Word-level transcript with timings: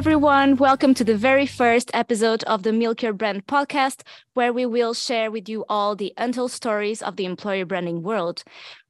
everyone. 0.00 0.56
Welcome 0.56 0.94
to 0.94 1.04
the 1.04 1.14
very 1.14 1.44
first 1.44 1.90
episode 1.92 2.42
of 2.44 2.62
the 2.62 2.72
Milk 2.72 3.02
Your 3.02 3.12
Brand 3.12 3.46
podcast, 3.46 4.00
where 4.32 4.50
we 4.50 4.64
will 4.64 4.94
share 4.94 5.30
with 5.30 5.46
you 5.46 5.66
all 5.68 5.94
the 5.94 6.14
untold 6.16 6.52
stories 6.52 7.02
of 7.02 7.16
the 7.16 7.26
employer 7.26 7.66
branding 7.66 8.02
world. 8.02 8.42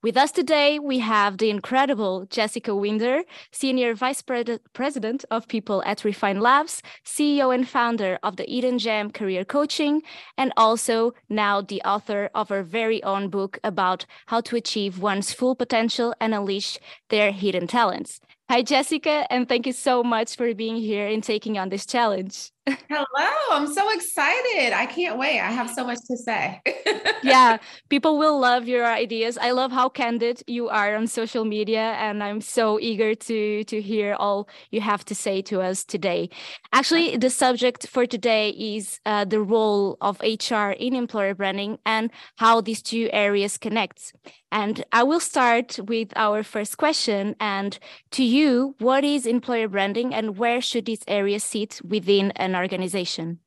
With 0.05 0.17
us 0.17 0.31
today, 0.31 0.79
we 0.79 1.01
have 1.01 1.39
the 1.39 1.51
incredible 1.51 2.27
Jessica 2.27 2.77
Winder, 2.77 3.23
Senior 3.51 3.93
Vice 3.95 4.23
President 4.23 5.25
of 5.33 5.49
People 5.49 5.83
at 5.85 6.05
Refine 6.05 6.39
Labs, 6.39 6.81
CEO 7.05 7.53
and 7.53 7.69
founder 7.69 8.21
of 8.23 8.37
the 8.37 8.49
Eden 8.49 8.79
Jam 8.79 9.11
Career 9.11 9.45
Coaching, 9.45 10.03
and 10.39 10.53
also 10.57 11.13
now 11.29 11.61
the 11.61 11.83
author 11.83 12.31
of 12.37 12.51
her 12.51 12.63
very 12.63 13.03
own 13.03 13.31
book 13.31 13.59
about 13.65 14.07
how 14.27 14.41
to 14.43 14.55
achieve 14.55 15.01
one's 15.01 15.33
full 15.33 15.57
potential 15.57 16.15
and 16.21 16.33
unleash 16.37 16.79
their 17.09 17.33
hidden 17.33 17.67
talents. 17.67 18.21
Hi, 18.51 18.63
Jessica, 18.63 19.33
and 19.33 19.49
thank 19.49 19.65
you 19.65 19.73
so 19.73 20.03
much 20.03 20.35
for 20.35 20.53
being 20.55 20.75
here 20.75 21.07
and 21.07 21.23
taking 21.23 21.57
on 21.57 21.69
this 21.69 21.87
challenge. 21.87 22.51
Hello, 22.89 23.31
I'm 23.51 23.73
so 23.73 23.91
excited. 23.93 24.73
I 24.73 24.87
can't 24.87 25.19
wait. 25.19 25.41
I 25.41 25.51
have 25.51 25.71
so 25.71 25.85
much 25.85 25.99
to 26.07 26.17
say. 26.17 26.61
yeah, 27.23 27.59
people 27.89 28.19
will 28.19 28.39
love 28.39 28.69
your 28.69 28.87
ideas. 28.87 29.39
I 29.39 29.51
love 29.53 29.73
how 29.73 29.89
candid 29.89 30.43
you 30.47 30.69
are 30.69 30.95
on 30.95 31.07
social 31.07 31.45
media 31.45 31.95
and 31.99 32.23
I'm 32.23 32.41
so 32.41 32.79
eager 32.81 33.15
to 33.15 33.65
to 33.65 33.81
hear 33.81 34.15
all 34.15 34.49
you 34.71 34.81
have 34.81 35.05
to 35.07 35.15
say 35.15 35.43
to 35.43 35.61
us 35.61 35.85
today. 35.85 36.31
Actually, 36.73 37.17
the 37.17 37.31
subject 37.31 37.87
for 37.87 38.07
today 38.07 38.51
is 38.51 39.01
uh, 39.07 39.25
the 39.25 39.41
role 39.41 39.97
of 40.01 40.21
HR 40.21 40.71
in 40.71 40.95
employer 40.95 41.35
branding 41.35 41.79
and 41.87 42.11
how 42.37 42.61
these 42.61 42.83
two 42.83 43.09
areas 43.13 43.59
connect. 43.59 44.13
And 44.53 44.85
I 44.93 45.05
will 45.05 45.21
start 45.21 45.79
with 45.79 46.13
our 46.17 46.43
first 46.43 46.77
question. 46.77 47.37
And 47.39 47.79
to 48.13 48.25
you, 48.25 48.75
what 48.79 49.05
is 49.05 49.27
employer 49.27 49.69
branding 49.69 50.13
and 50.13 50.37
where 50.37 50.61
should 50.61 50.87
this 50.87 51.05
area 51.07 51.39
sit 51.39 51.81
within 51.85 52.33
an 52.33 52.57
organization? 52.61 53.41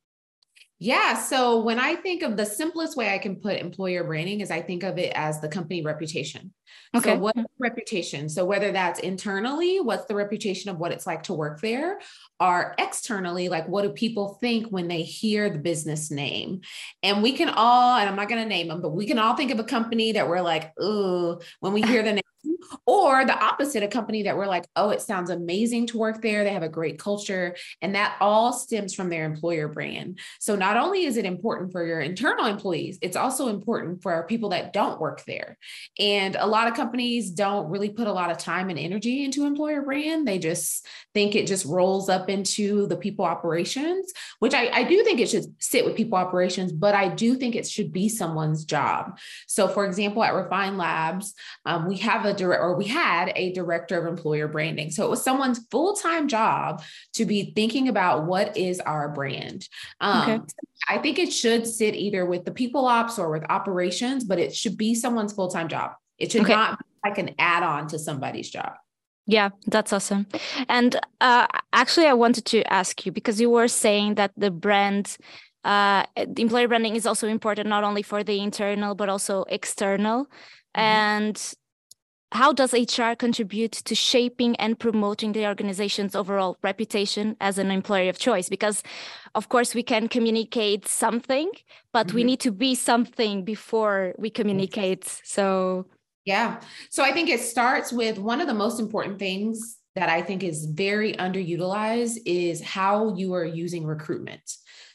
Yeah. 0.80 1.18
So 1.18 1.62
when 1.62 1.80
I 1.80 1.96
think 1.96 2.24
of 2.24 2.36
the 2.36 2.46
simplest 2.46 2.98
way 2.98 3.14
I 3.14 3.18
can 3.18 3.38
put 3.38 3.58
employer 3.58 4.04
branding 4.04 4.42
is 4.42 4.52
I 4.52 4.62
think 4.62 4.84
of 4.84 4.98
it 4.98 5.14
as 5.16 5.40
the 5.40 5.48
company 5.48 5.82
reputation. 5.82 6.54
Okay. 6.96 7.12
So 7.12 7.20
what 7.20 7.36
reputation? 7.60 8.30
So 8.30 8.46
whether 8.46 8.72
that's 8.72 9.00
internally, 9.00 9.80
what's 9.80 10.06
the 10.06 10.16
reputation 10.16 10.70
of 10.70 10.78
what 10.78 10.92
it's 10.92 11.08
like 11.08 11.24
to 11.24 11.34
work 11.34 11.62
there, 11.62 12.00
or 12.40 12.76
externally, 12.78 13.50
like 13.50 13.68
what 13.68 13.84
do 13.84 13.90
people 13.90 14.38
think 14.42 14.68
when 14.68 14.88
they 14.88 15.02
hear 15.02 15.50
the 15.50 15.60
business 15.60 16.12
name? 16.12 16.62
And 17.02 17.24
we 17.24 17.34
can 17.34 17.50
all, 17.50 17.98
and 17.98 18.10
I'm 18.10 18.16
not 18.16 18.30
going 18.30 18.44
to 18.44 18.50
name 18.50 18.68
them, 18.68 18.82
but 18.82 18.92
we 18.92 19.06
can 19.06 19.20
all 19.20 19.36
think 19.36 19.52
of 19.52 19.60
a 19.60 19.64
company 19.64 20.12
that 20.14 20.28
we're 20.28 20.42
like, 20.42 20.72
oh, 20.80 21.40
when 21.60 21.74
we 21.74 21.82
hear 21.82 22.04
the 22.04 22.14
name 22.14 22.24
or 22.86 23.24
the 23.26 23.38
opposite, 23.38 23.84
a 23.84 23.88
company 23.88 24.24
that 24.24 24.36
we're 24.36 24.48
like, 24.48 24.66
oh, 24.76 24.90
it 24.90 25.02
sounds 25.02 25.30
amazing 25.30 25.88
to 25.88 25.98
work 25.98 26.22
there. 26.22 26.44
They 26.44 26.54
have 26.54 26.64
a 26.64 26.70
great 26.70 26.98
culture. 26.98 27.56
And 27.82 27.96
that 27.96 28.18
all 28.20 28.52
stems 28.52 28.94
from 28.94 29.10
their 29.10 29.26
employer 29.26 29.68
brand. 29.68 30.20
So 30.40 30.56
not 30.56 30.76
only 30.76 31.06
is 31.06 31.18
it 31.18 31.26
important 31.26 31.72
for 31.72 31.86
your 31.86 32.02
internal 32.02 32.46
employees, 32.46 32.98
it's 33.02 33.16
also 33.16 33.48
important 33.48 34.02
for 34.02 34.26
people 34.28 34.50
that 34.50 34.74
don't 34.74 35.00
work 35.00 35.24
there. 35.26 35.58
And 36.00 36.36
a 36.36 36.48
lot 36.48 36.63
of 36.68 36.76
companies 36.76 37.32
don't 37.32 37.70
really 37.70 37.90
put 37.90 38.08
a 38.08 38.12
lot 38.12 38.32
of 38.32 38.38
time 38.38 38.70
and 38.70 38.80
energy 38.80 39.24
into 39.24 39.46
employer 39.46 39.82
brand. 39.82 40.28
They 40.28 40.40
just 40.40 40.86
think 41.14 41.36
it 41.36 41.48
just 41.48 41.66
rolls 41.66 42.10
up 42.10 42.30
into 42.30 42.88
the 42.88 42.98
people 42.98 43.26
operations, 43.26 44.12
which 44.40 44.54
I, 44.54 44.70
I 44.70 44.84
do 44.84 45.04
think 45.04 45.20
it 45.20 45.30
should 45.30 45.46
sit 45.60 45.86
with 45.86 45.96
people 45.96 46.18
operations, 46.18 46.72
but 46.72 46.96
I 46.96 47.08
do 47.08 47.36
think 47.36 47.56
it 47.56 47.68
should 47.68 47.92
be 47.92 48.10
someone's 48.10 48.66
job. 48.66 49.18
So, 49.48 49.68
for 49.68 49.86
example, 49.86 50.24
at 50.24 50.34
Refine 50.34 50.78
Labs, 50.78 51.34
um, 51.66 51.88
we 51.88 51.98
have 51.98 52.26
a 52.26 52.34
direct, 52.34 52.62
or 52.62 52.76
we 52.76 52.86
had 52.86 53.32
a 53.36 53.54
director 53.54 54.00
of 54.00 54.08
employer 54.08 54.48
branding. 54.48 54.92
So 54.92 55.06
it 55.06 55.10
was 55.10 55.24
someone's 55.24 55.66
full 55.72 55.94
time 55.94 56.28
job 56.28 56.84
to 57.14 57.26
be 57.26 57.54
thinking 57.56 57.88
about 57.88 58.26
what 58.26 58.58
is 58.58 58.80
our 58.80 59.10
brand. 59.10 59.68
Um, 60.00 60.30
okay. 60.30 60.44
I 60.88 60.98
think 60.98 61.20
it 61.20 61.32
should 61.32 61.66
sit 61.66 61.96
either 61.96 62.26
with 62.26 62.46
the 62.46 62.52
people 62.52 62.86
ops 62.86 63.18
or 63.18 63.32
with 63.32 63.50
operations, 63.50 64.24
but 64.24 64.40
it 64.40 64.56
should 64.56 64.78
be 64.78 64.96
someone's 64.96 65.34
full 65.34 65.50
time 65.50 65.68
job. 65.68 65.92
It 66.24 66.32
should 66.32 66.44
okay. 66.44 66.54
not 66.54 66.80
be 66.80 66.86
like 67.10 67.18
an 67.18 67.36
add 67.38 67.64
on 67.64 67.88
to 67.90 68.00
somebody's 68.00 68.50
job. 68.50 68.74
Yeah, 69.26 69.50
that's 69.68 69.94
awesome. 69.94 70.28
And 70.70 70.96
uh, 71.22 71.48
actually, 71.74 72.08
I 72.08 72.14
wanted 72.14 72.46
to 72.46 72.64
ask 72.72 73.06
you 73.06 73.12
because 73.12 73.40
you 73.40 73.50
were 73.50 73.68
saying 73.68 74.16
that 74.16 74.32
the 74.38 74.52
brand, 74.52 75.18
uh, 75.64 76.04
employer 76.16 76.68
branding 76.68 76.96
is 76.96 77.06
also 77.06 77.28
important 77.28 77.68
not 77.70 77.84
only 77.84 78.04
for 78.04 78.24
the 78.24 78.40
internal 78.40 78.96
but 78.96 79.10
also 79.10 79.44
external. 79.50 80.26
Mm-hmm. 80.26 80.82
And 80.82 81.56
how 82.34 82.52
does 82.52 82.74
HR 82.74 83.14
contribute 83.18 83.74
to 83.74 83.96
shaping 83.96 84.56
and 84.56 84.78
promoting 84.78 85.34
the 85.34 85.46
organization's 85.46 86.16
overall 86.16 86.58
reputation 86.64 87.38
as 87.40 87.58
an 87.58 87.70
employer 87.70 88.10
of 88.10 88.18
choice? 88.18 88.50
Because, 88.50 88.82
of 89.36 89.50
course, 89.50 89.76
we 89.76 89.84
can 89.84 90.08
communicate 90.08 90.88
something, 90.88 91.52
but 91.92 92.08
mm-hmm. 92.08 92.16
we 92.16 92.24
need 92.24 92.40
to 92.40 92.52
be 92.52 92.76
something 92.76 93.46
before 93.46 94.16
we 94.18 94.30
communicate. 94.32 95.06
So, 95.24 95.86
yeah. 96.26 96.62
So 96.90 97.04
I 97.04 97.12
think 97.12 97.30
it 97.30 97.40
starts 97.40 97.92
with 97.92 98.18
one 98.18 98.42
of 98.42 98.48
the 98.48 98.54
most 98.54 98.80
important 98.80 99.20
things 99.20 99.78
that 99.96 100.10
I 100.10 100.22
think 100.22 100.44
is 100.44 100.66
very 100.66 101.14
underutilized 101.14 102.18
is 102.26 102.62
how 102.62 103.16
you 103.16 103.34
are 103.34 103.46
using 103.46 103.86
recruitment. 103.86 104.42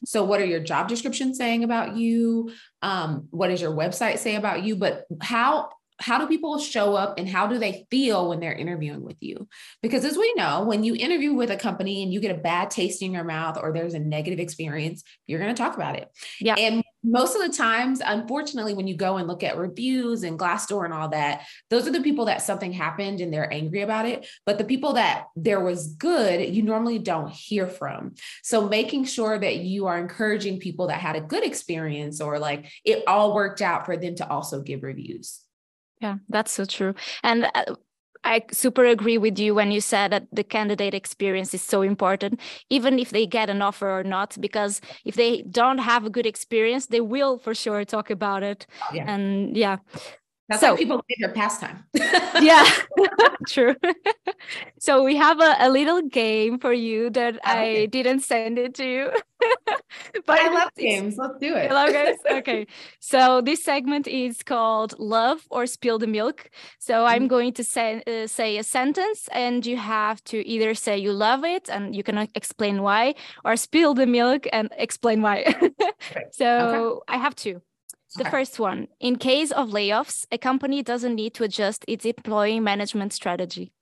So, 0.05 0.25
what 0.25 0.41
are 0.41 0.47
your 0.47 0.61
job 0.61 0.89
descriptions 0.89 1.39
saying 1.39 1.65
about 1.65 1.97
you? 1.97 2.53
Um, 2.83 3.29
what 3.31 3.49
does 3.49 3.61
your 3.61 3.73
website 3.73 4.19
say 4.19 4.37
about 4.37 4.63
you? 4.63 4.77
But 4.77 5.05
how 5.21 5.71
how 6.01 6.19
do 6.19 6.27
people 6.27 6.59
show 6.59 6.95
up 6.95 7.19
and 7.19 7.29
how 7.29 7.47
do 7.47 7.59
they 7.59 7.87
feel 7.91 8.29
when 8.29 8.41
they're 8.41 8.53
interviewing 8.53 9.03
with 9.03 9.17
you? 9.21 9.49
Because 9.83 10.05
as 10.05 10.17
we 10.17 10.33
know, 10.35 10.65
when 10.65 10.85
you 10.85 10.95
interview 10.95 11.33
with 11.33 11.51
a 11.51 11.57
company 11.57 12.03
and 12.03 12.13
you 12.13 12.21
get 12.21 12.37
a 12.37 12.41
bad 12.41 12.71
taste 12.71 13.03
in 13.03 13.13
your 13.13 13.25
mouth 13.25 13.59
or 13.61 13.73
there's 13.73 13.95
a 13.95 13.99
negative 13.99 14.39
experience, 14.39 15.03
you're 15.27 15.41
going 15.41 15.55
to 15.55 15.61
talk 15.61 15.75
about 15.75 15.97
it. 15.97 16.09
Yeah. 16.41 16.55
And 16.55 16.85
most 17.03 17.37
of 17.37 17.43
the 17.43 17.57
times, 17.57 18.01
unfortunately, 18.05 18.75
when 18.75 18.87
you 18.87 18.97
go 18.97 19.17
and 19.17 19.27
look 19.27 19.43
at 19.43 19.57
reviews 19.57 20.23
and 20.23 20.39
Glassdoor 20.39 20.85
and 20.85 20.95
all 20.95 21.09
that, 21.09 21.47
those 21.71 21.87
are 21.87 21.93
the 21.93 22.01
people 22.01 22.27
that 22.27 22.43
something 22.43 22.73
happened 22.73 23.21
and 23.21 23.33
they're 23.33 23.53
angry 23.53 23.83
about 23.83 24.07
it. 24.07 24.27
But 24.47 24.59
the 24.59 24.65
people 24.65 24.95
that 24.95 25.27
there 25.37 25.61
was 25.61 25.95
good, 25.95 26.55
you 26.55 26.63
normally 26.63 26.99
don't 26.99 27.31
hear 27.31 27.67
from. 27.67 28.15
So 28.43 28.69
making 28.69 29.05
sure 29.05 29.39
that 29.39 29.59
you 29.59 29.87
are 29.87 29.99
encouraging 29.99 30.61
people 30.61 30.89
that 30.89 31.01
had 31.01 31.17
a 31.17 31.21
good 31.21 31.45
experience 31.45 32.21
or 32.21 32.39
like 32.39 32.71
it 32.85 33.05
all 33.07 33.35
worked 33.35 33.63
out 33.63 33.87
for 33.87 33.97
them 33.97 34.15
to 34.17 34.29
also 34.29 34.61
give 34.61 34.83
reviews. 34.83 35.41
Yeah, 36.01 36.17
that's 36.29 36.53
so 36.53 36.65
true. 36.65 36.95
And 37.23 37.49
uh, 37.55 37.75
I 38.25 38.43
super 38.53 38.85
agree 38.85 39.19
with 39.19 39.39
you 39.39 39.55
when 39.55 39.71
you 39.71 39.81
said 39.81 40.13
that 40.13 40.27
the 40.33 40.45
candidate 40.45 40.95
experience 40.95 41.55
is 41.55 41.63
so 41.63 41.83
important, 41.83 42.41
even 42.69 42.99
if 42.99 43.11
they 43.11 43.27
get 43.27 43.49
an 43.49 43.63
offer 43.63 43.89
or 43.89 44.05
not, 44.05 44.37
because 44.41 44.81
if 45.05 45.15
they 45.15 45.43
don't 45.43 45.79
have 45.79 46.05
a 46.05 46.11
good 46.11 46.27
experience, 46.27 46.87
they 46.87 47.01
will 47.01 47.39
for 47.39 47.55
sure 47.55 47.85
talk 47.85 48.11
about 48.11 48.43
it. 48.43 48.67
Yeah. 48.93 49.05
And 49.07 49.57
yeah, 49.57 49.79
that's 50.49 50.63
so, 50.63 50.77
people 50.77 51.05
make 51.09 51.19
their 51.21 51.33
pastime. 51.33 51.85
yeah, 52.41 52.67
true. 53.49 53.77
so 54.79 55.05
we 55.05 55.15
have 55.15 55.41
a, 55.41 55.57
a, 55.61 55.69
little 55.69 56.01
game 56.01 56.59
for 56.59 56.73
you 56.73 57.11
that 57.11 57.39
I, 57.45 57.83
I 57.83 57.87
didn't 57.87 58.21
send 58.21 58.59
it 58.59 58.75
to 58.77 58.85
you. 58.85 59.11
but 60.25 60.39
I 60.41 60.49
love 60.49 60.71
games. 60.75 61.19
Let's 61.19 61.39
do 61.39 61.55
it. 61.55 61.71
I 61.71 61.75
love 61.75 61.93
games. 61.93 62.19
Okay. 62.31 62.67
So 62.99 63.43
this 63.43 63.63
segment 63.63 64.07
is 64.07 64.43
called 64.43 64.99
Love 64.99 65.47
or 65.51 65.67
Spill 65.67 65.99
the 65.99 66.07
Milk. 66.07 66.49
So 66.79 67.05
I'm 67.05 67.23
mm-hmm. 67.23 67.27
going 67.27 67.53
to 67.53 67.63
say, 67.63 68.03
uh, 68.07 68.27
say 68.27 68.57
a 68.57 68.65
sentence 68.65 69.29
and 69.33 69.67
you 69.67 69.77
have 69.77 70.25
to 70.25 70.47
either 70.49 70.73
say 70.75 70.97
you 70.97 71.13
love 71.13 71.45
it 71.45 71.69
and 71.69 71.95
you 71.95 72.03
can 72.03 72.27
explain 72.35 72.81
why 72.81 73.17
or 73.45 73.57
spill 73.57 73.93
the 73.93 74.07
milk 74.07 74.47
and 74.51 74.71
explain 74.79 75.21
why. 75.21 75.45
so 76.33 76.47
okay. 76.47 77.01
I 77.09 77.19
have 77.19 77.35
two. 77.35 77.61
The 78.17 78.23
okay. 78.23 78.31
first 78.31 78.59
one, 78.59 78.89
in 79.01 79.17
case 79.17 79.51
of 79.51 79.69
layoffs, 79.69 80.27
a 80.33 80.39
company 80.39 80.83
doesn't 80.83 81.15
need 81.15 81.35
to 81.35 81.45
adjust 81.45 81.85
its 81.87 82.07
employee 82.07 82.59
management 82.59 83.13
strategy. 83.13 83.73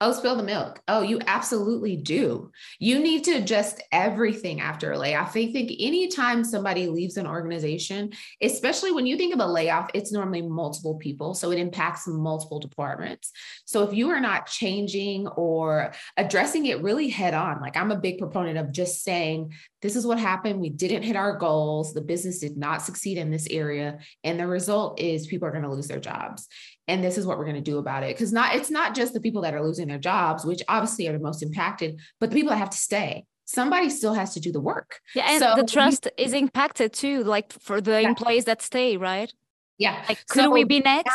Oh, 0.00 0.12
spill 0.12 0.36
the 0.36 0.44
milk. 0.44 0.80
Oh, 0.86 1.02
you 1.02 1.18
absolutely 1.26 1.96
do. 1.96 2.52
You 2.78 3.00
need 3.00 3.24
to 3.24 3.32
adjust 3.32 3.82
everything 3.90 4.60
after 4.60 4.92
a 4.92 4.98
layoff. 4.98 5.30
I 5.30 5.50
think 5.50 5.72
anytime 5.80 6.44
somebody 6.44 6.86
leaves 6.86 7.16
an 7.16 7.26
organization, 7.26 8.12
especially 8.40 8.92
when 8.92 9.06
you 9.06 9.16
think 9.16 9.34
of 9.34 9.40
a 9.40 9.46
layoff, 9.46 9.90
it's 9.94 10.12
normally 10.12 10.42
multiple 10.42 10.94
people. 10.94 11.34
So 11.34 11.50
it 11.50 11.58
impacts 11.58 12.06
multiple 12.06 12.60
departments. 12.60 13.32
So 13.64 13.82
if 13.82 13.92
you 13.92 14.10
are 14.10 14.20
not 14.20 14.46
changing 14.46 15.26
or 15.26 15.92
addressing 16.16 16.66
it 16.66 16.80
really 16.80 17.08
head 17.08 17.34
on, 17.34 17.60
like 17.60 17.76
I'm 17.76 17.90
a 17.90 17.98
big 17.98 18.18
proponent 18.18 18.56
of 18.56 18.70
just 18.70 19.02
saying, 19.02 19.52
this 19.80 19.96
is 19.96 20.06
what 20.06 20.18
happened. 20.18 20.60
We 20.60 20.70
didn't 20.70 21.02
hit 21.02 21.16
our 21.16 21.36
goals. 21.36 21.94
The 21.94 22.00
business 22.00 22.40
did 22.40 22.56
not 22.56 22.82
succeed 22.82 23.16
in 23.18 23.30
this 23.30 23.46
area. 23.48 23.98
And 24.24 24.38
the 24.38 24.46
result 24.46 25.00
is 25.00 25.26
people 25.26 25.46
are 25.46 25.52
going 25.52 25.62
to 25.62 25.70
lose 25.70 25.88
their 25.88 26.00
jobs 26.00 26.48
and 26.88 27.04
this 27.04 27.18
is 27.18 27.26
what 27.26 27.38
we're 27.38 27.44
going 27.44 27.54
to 27.54 27.60
do 27.60 27.78
about 27.78 28.02
it 28.02 28.16
because 28.16 28.32
not 28.32 28.54
it's 28.54 28.70
not 28.70 28.94
just 28.94 29.12
the 29.12 29.20
people 29.20 29.42
that 29.42 29.54
are 29.54 29.62
losing 29.62 29.86
their 29.86 29.98
jobs 29.98 30.44
which 30.44 30.62
obviously 30.68 31.06
are 31.06 31.12
the 31.12 31.18
most 31.18 31.42
impacted 31.42 32.00
but 32.18 32.30
the 32.30 32.34
people 32.34 32.50
that 32.50 32.56
have 32.56 32.70
to 32.70 32.78
stay 32.78 33.24
somebody 33.44 33.88
still 33.88 34.14
has 34.14 34.34
to 34.34 34.40
do 34.40 34.50
the 34.50 34.60
work 34.60 35.00
yeah 35.14 35.26
and 35.28 35.40
so, 35.40 35.54
the 35.54 35.64
trust 35.64 36.08
is 36.16 36.32
impacted 36.32 36.92
too 36.92 37.22
like 37.22 37.52
for 37.52 37.80
the 37.80 38.02
yeah. 38.02 38.08
employees 38.08 38.46
that 38.46 38.60
stay 38.60 38.96
right 38.96 39.32
Yeah. 39.78 40.04
Like, 40.08 40.26
could 40.26 40.42
so 40.42 40.50
we 40.50 40.64
be 40.64 40.80
next? 40.80 41.14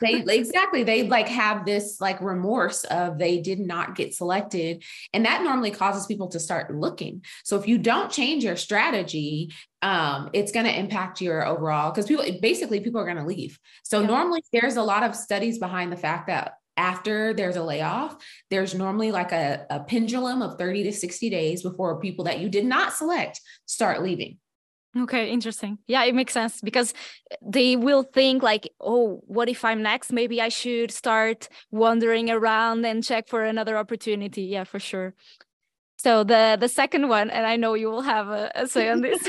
they 0.00 0.24
exactly 0.26 0.82
they 0.84 1.06
like 1.06 1.28
have 1.28 1.66
this 1.66 2.00
like 2.00 2.20
remorse 2.22 2.84
of 2.84 3.18
they 3.18 3.40
did 3.40 3.60
not 3.60 3.94
get 3.94 4.14
selected. 4.14 4.82
And 5.12 5.26
that 5.26 5.42
normally 5.42 5.70
causes 5.70 6.06
people 6.06 6.28
to 6.28 6.40
start 6.40 6.74
looking. 6.74 7.22
So 7.44 7.58
if 7.58 7.68
you 7.68 7.76
don't 7.76 8.10
change 8.10 8.42
your 8.42 8.56
strategy, 8.56 9.52
um, 9.82 10.30
it's 10.32 10.50
going 10.50 10.66
to 10.66 10.78
impact 10.78 11.20
your 11.20 11.46
overall 11.46 11.90
because 11.90 12.06
people 12.06 12.24
basically 12.40 12.80
people 12.80 13.00
are 13.00 13.04
going 13.04 13.18
to 13.18 13.24
leave. 13.24 13.58
So 13.84 14.00
yeah. 14.00 14.06
normally 14.06 14.42
there's 14.52 14.76
a 14.76 14.82
lot 14.82 15.02
of 15.02 15.14
studies 15.14 15.58
behind 15.58 15.92
the 15.92 15.96
fact 15.98 16.28
that 16.28 16.54
after 16.78 17.34
there's 17.34 17.56
a 17.56 17.62
layoff, 17.62 18.16
there's 18.48 18.74
normally 18.74 19.12
like 19.12 19.32
a, 19.32 19.66
a 19.68 19.80
pendulum 19.80 20.40
of 20.40 20.56
30 20.56 20.84
to 20.84 20.92
60 20.92 21.28
days 21.28 21.62
before 21.62 22.00
people 22.00 22.24
that 22.24 22.40
you 22.40 22.48
did 22.48 22.64
not 22.64 22.94
select 22.94 23.40
start 23.66 24.02
leaving. 24.02 24.38
Okay, 24.96 25.30
interesting. 25.30 25.78
Yeah, 25.86 26.04
it 26.04 26.16
makes 26.16 26.32
sense 26.32 26.60
because 26.60 26.94
they 27.40 27.76
will 27.76 28.02
think 28.02 28.42
like, 28.42 28.68
oh, 28.80 29.22
what 29.26 29.48
if 29.48 29.64
I'm 29.64 29.82
next? 29.82 30.12
Maybe 30.12 30.40
I 30.40 30.48
should 30.48 30.90
start 30.90 31.48
wandering 31.70 32.28
around 32.28 32.84
and 32.84 33.04
check 33.04 33.28
for 33.28 33.44
another 33.44 33.78
opportunity. 33.78 34.42
Yeah, 34.42 34.64
for 34.64 34.80
sure. 34.80 35.14
So 35.96 36.24
the 36.24 36.56
the 36.58 36.68
second 36.68 37.08
one, 37.08 37.30
and 37.30 37.46
I 37.46 37.56
know 37.56 37.74
you 37.74 37.90
will 37.90 38.00
have 38.00 38.28
a, 38.28 38.50
a 38.54 38.66
say 38.66 38.88
on 38.88 39.02
this. 39.02 39.28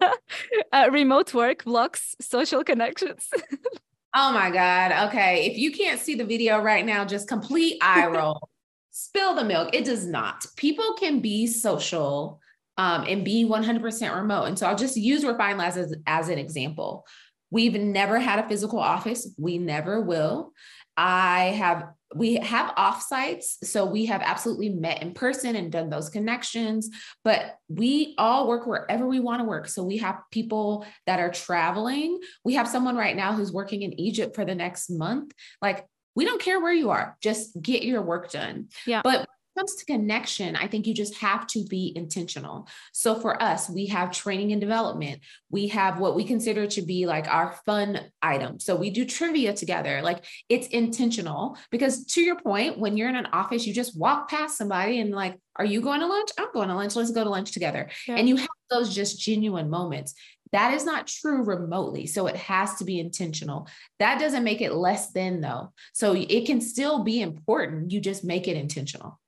uh, 0.72 0.88
remote 0.90 1.34
work 1.34 1.64
blocks 1.64 2.14
social 2.20 2.64
connections. 2.64 3.28
oh 4.14 4.32
my 4.32 4.50
god. 4.50 5.08
Okay, 5.08 5.46
if 5.46 5.58
you 5.58 5.70
can't 5.72 6.00
see 6.00 6.14
the 6.14 6.24
video 6.24 6.60
right 6.62 6.86
now, 6.86 7.04
just 7.04 7.28
complete 7.28 7.78
eye 7.82 8.06
roll. 8.06 8.48
Spill 8.90 9.34
the 9.34 9.44
milk. 9.44 9.74
It 9.74 9.84
does 9.84 10.06
not. 10.06 10.46
People 10.56 10.94
can 10.94 11.20
be 11.20 11.46
social 11.46 12.40
um, 12.78 13.04
and 13.06 13.24
be 13.24 13.44
100% 13.44 14.16
remote. 14.16 14.44
And 14.44 14.58
so 14.58 14.66
I'll 14.66 14.76
just 14.76 14.96
use 14.96 15.24
Refine 15.24 15.58
Labs 15.58 15.76
as, 15.76 15.94
as 16.06 16.28
an 16.28 16.38
example. 16.38 17.04
We've 17.50 17.74
never 17.74 18.18
had 18.18 18.38
a 18.38 18.48
physical 18.48 18.78
office. 18.78 19.28
We 19.36 19.58
never 19.58 20.00
will. 20.00 20.52
I 20.96 21.54
have, 21.56 21.84
we 22.14 22.36
have 22.36 22.74
offsites. 22.76 23.56
So 23.64 23.84
we 23.84 24.06
have 24.06 24.22
absolutely 24.22 24.70
met 24.70 25.02
in 25.02 25.12
person 25.12 25.56
and 25.56 25.72
done 25.72 25.90
those 25.90 26.08
connections, 26.08 26.90
but 27.24 27.56
we 27.68 28.14
all 28.18 28.48
work 28.48 28.66
wherever 28.66 29.06
we 29.06 29.20
want 29.20 29.40
to 29.40 29.44
work. 29.44 29.68
So 29.68 29.82
we 29.82 29.98
have 29.98 30.20
people 30.30 30.86
that 31.06 31.20
are 31.20 31.30
traveling. 31.30 32.20
We 32.44 32.54
have 32.54 32.68
someone 32.68 32.96
right 32.96 33.16
now 33.16 33.32
who's 33.32 33.52
working 33.52 33.82
in 33.82 33.98
Egypt 33.98 34.34
for 34.34 34.44
the 34.44 34.54
next 34.54 34.90
month. 34.90 35.32
Like, 35.62 35.86
we 36.14 36.24
don't 36.24 36.42
care 36.42 36.60
where 36.60 36.72
you 36.72 36.90
are, 36.90 37.16
just 37.22 37.60
get 37.62 37.84
your 37.84 38.02
work 38.02 38.32
done. 38.32 38.68
Yeah. 38.86 39.02
But 39.04 39.28
comes 39.58 39.74
to 39.74 39.84
connection, 39.84 40.54
I 40.54 40.68
think 40.68 40.86
you 40.86 40.94
just 40.94 41.16
have 41.16 41.46
to 41.48 41.64
be 41.64 41.92
intentional. 41.96 42.68
So 42.92 43.16
for 43.16 43.42
us, 43.42 43.68
we 43.68 43.86
have 43.86 44.12
training 44.12 44.52
and 44.52 44.60
development. 44.60 45.20
We 45.50 45.68
have 45.68 45.98
what 45.98 46.14
we 46.14 46.24
consider 46.24 46.66
to 46.68 46.82
be 46.82 47.06
like 47.06 47.26
our 47.28 47.58
fun 47.66 48.00
item. 48.22 48.60
So 48.60 48.76
we 48.76 48.90
do 48.90 49.04
trivia 49.04 49.52
together. 49.52 50.00
Like 50.02 50.24
it's 50.48 50.68
intentional 50.68 51.56
because 51.70 52.04
to 52.06 52.20
your 52.20 52.40
point, 52.40 52.78
when 52.78 52.96
you're 52.96 53.08
in 53.08 53.16
an 53.16 53.26
office, 53.32 53.66
you 53.66 53.74
just 53.74 53.98
walk 53.98 54.30
past 54.30 54.56
somebody 54.56 55.00
and 55.00 55.10
like, 55.10 55.38
are 55.56 55.64
you 55.64 55.80
going 55.80 56.00
to 56.00 56.06
lunch? 56.06 56.30
I'm 56.38 56.52
going 56.52 56.68
to 56.68 56.74
lunch. 56.74 56.94
Let's 56.94 57.10
go 57.10 57.24
to 57.24 57.30
lunch 57.30 57.50
together. 57.50 57.90
Yeah. 58.06 58.16
And 58.16 58.28
you 58.28 58.36
have 58.36 58.48
those 58.70 58.94
just 58.94 59.20
genuine 59.20 59.68
moments. 59.68 60.14
That 60.52 60.72
is 60.72 60.84
not 60.84 61.06
true 61.06 61.42
remotely. 61.42 62.06
So 62.06 62.26
it 62.26 62.36
has 62.36 62.76
to 62.76 62.84
be 62.84 63.00
intentional. 63.00 63.68
That 63.98 64.18
doesn't 64.18 64.44
make 64.44 64.60
it 64.60 64.72
less 64.72 65.10
than 65.10 65.40
though. 65.40 65.72
So 65.92 66.14
it 66.14 66.46
can 66.46 66.60
still 66.60 67.02
be 67.02 67.20
important. 67.20 67.90
You 67.90 68.00
just 68.00 68.24
make 68.24 68.48
it 68.48 68.56
intentional. 68.56 69.18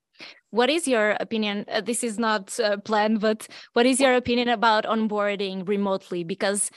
What 0.50 0.68
is 0.68 0.88
your 0.88 1.16
opinion? 1.20 1.64
Uh, 1.68 1.80
this 1.80 2.02
is 2.02 2.18
not 2.18 2.58
uh, 2.60 2.76
planned, 2.78 3.20
but 3.20 3.46
what 3.72 3.86
is 3.86 4.00
your 4.00 4.14
opinion 4.14 4.48
about 4.48 4.84
onboarding 4.84 5.66
remotely? 5.66 6.24
Because 6.24 6.70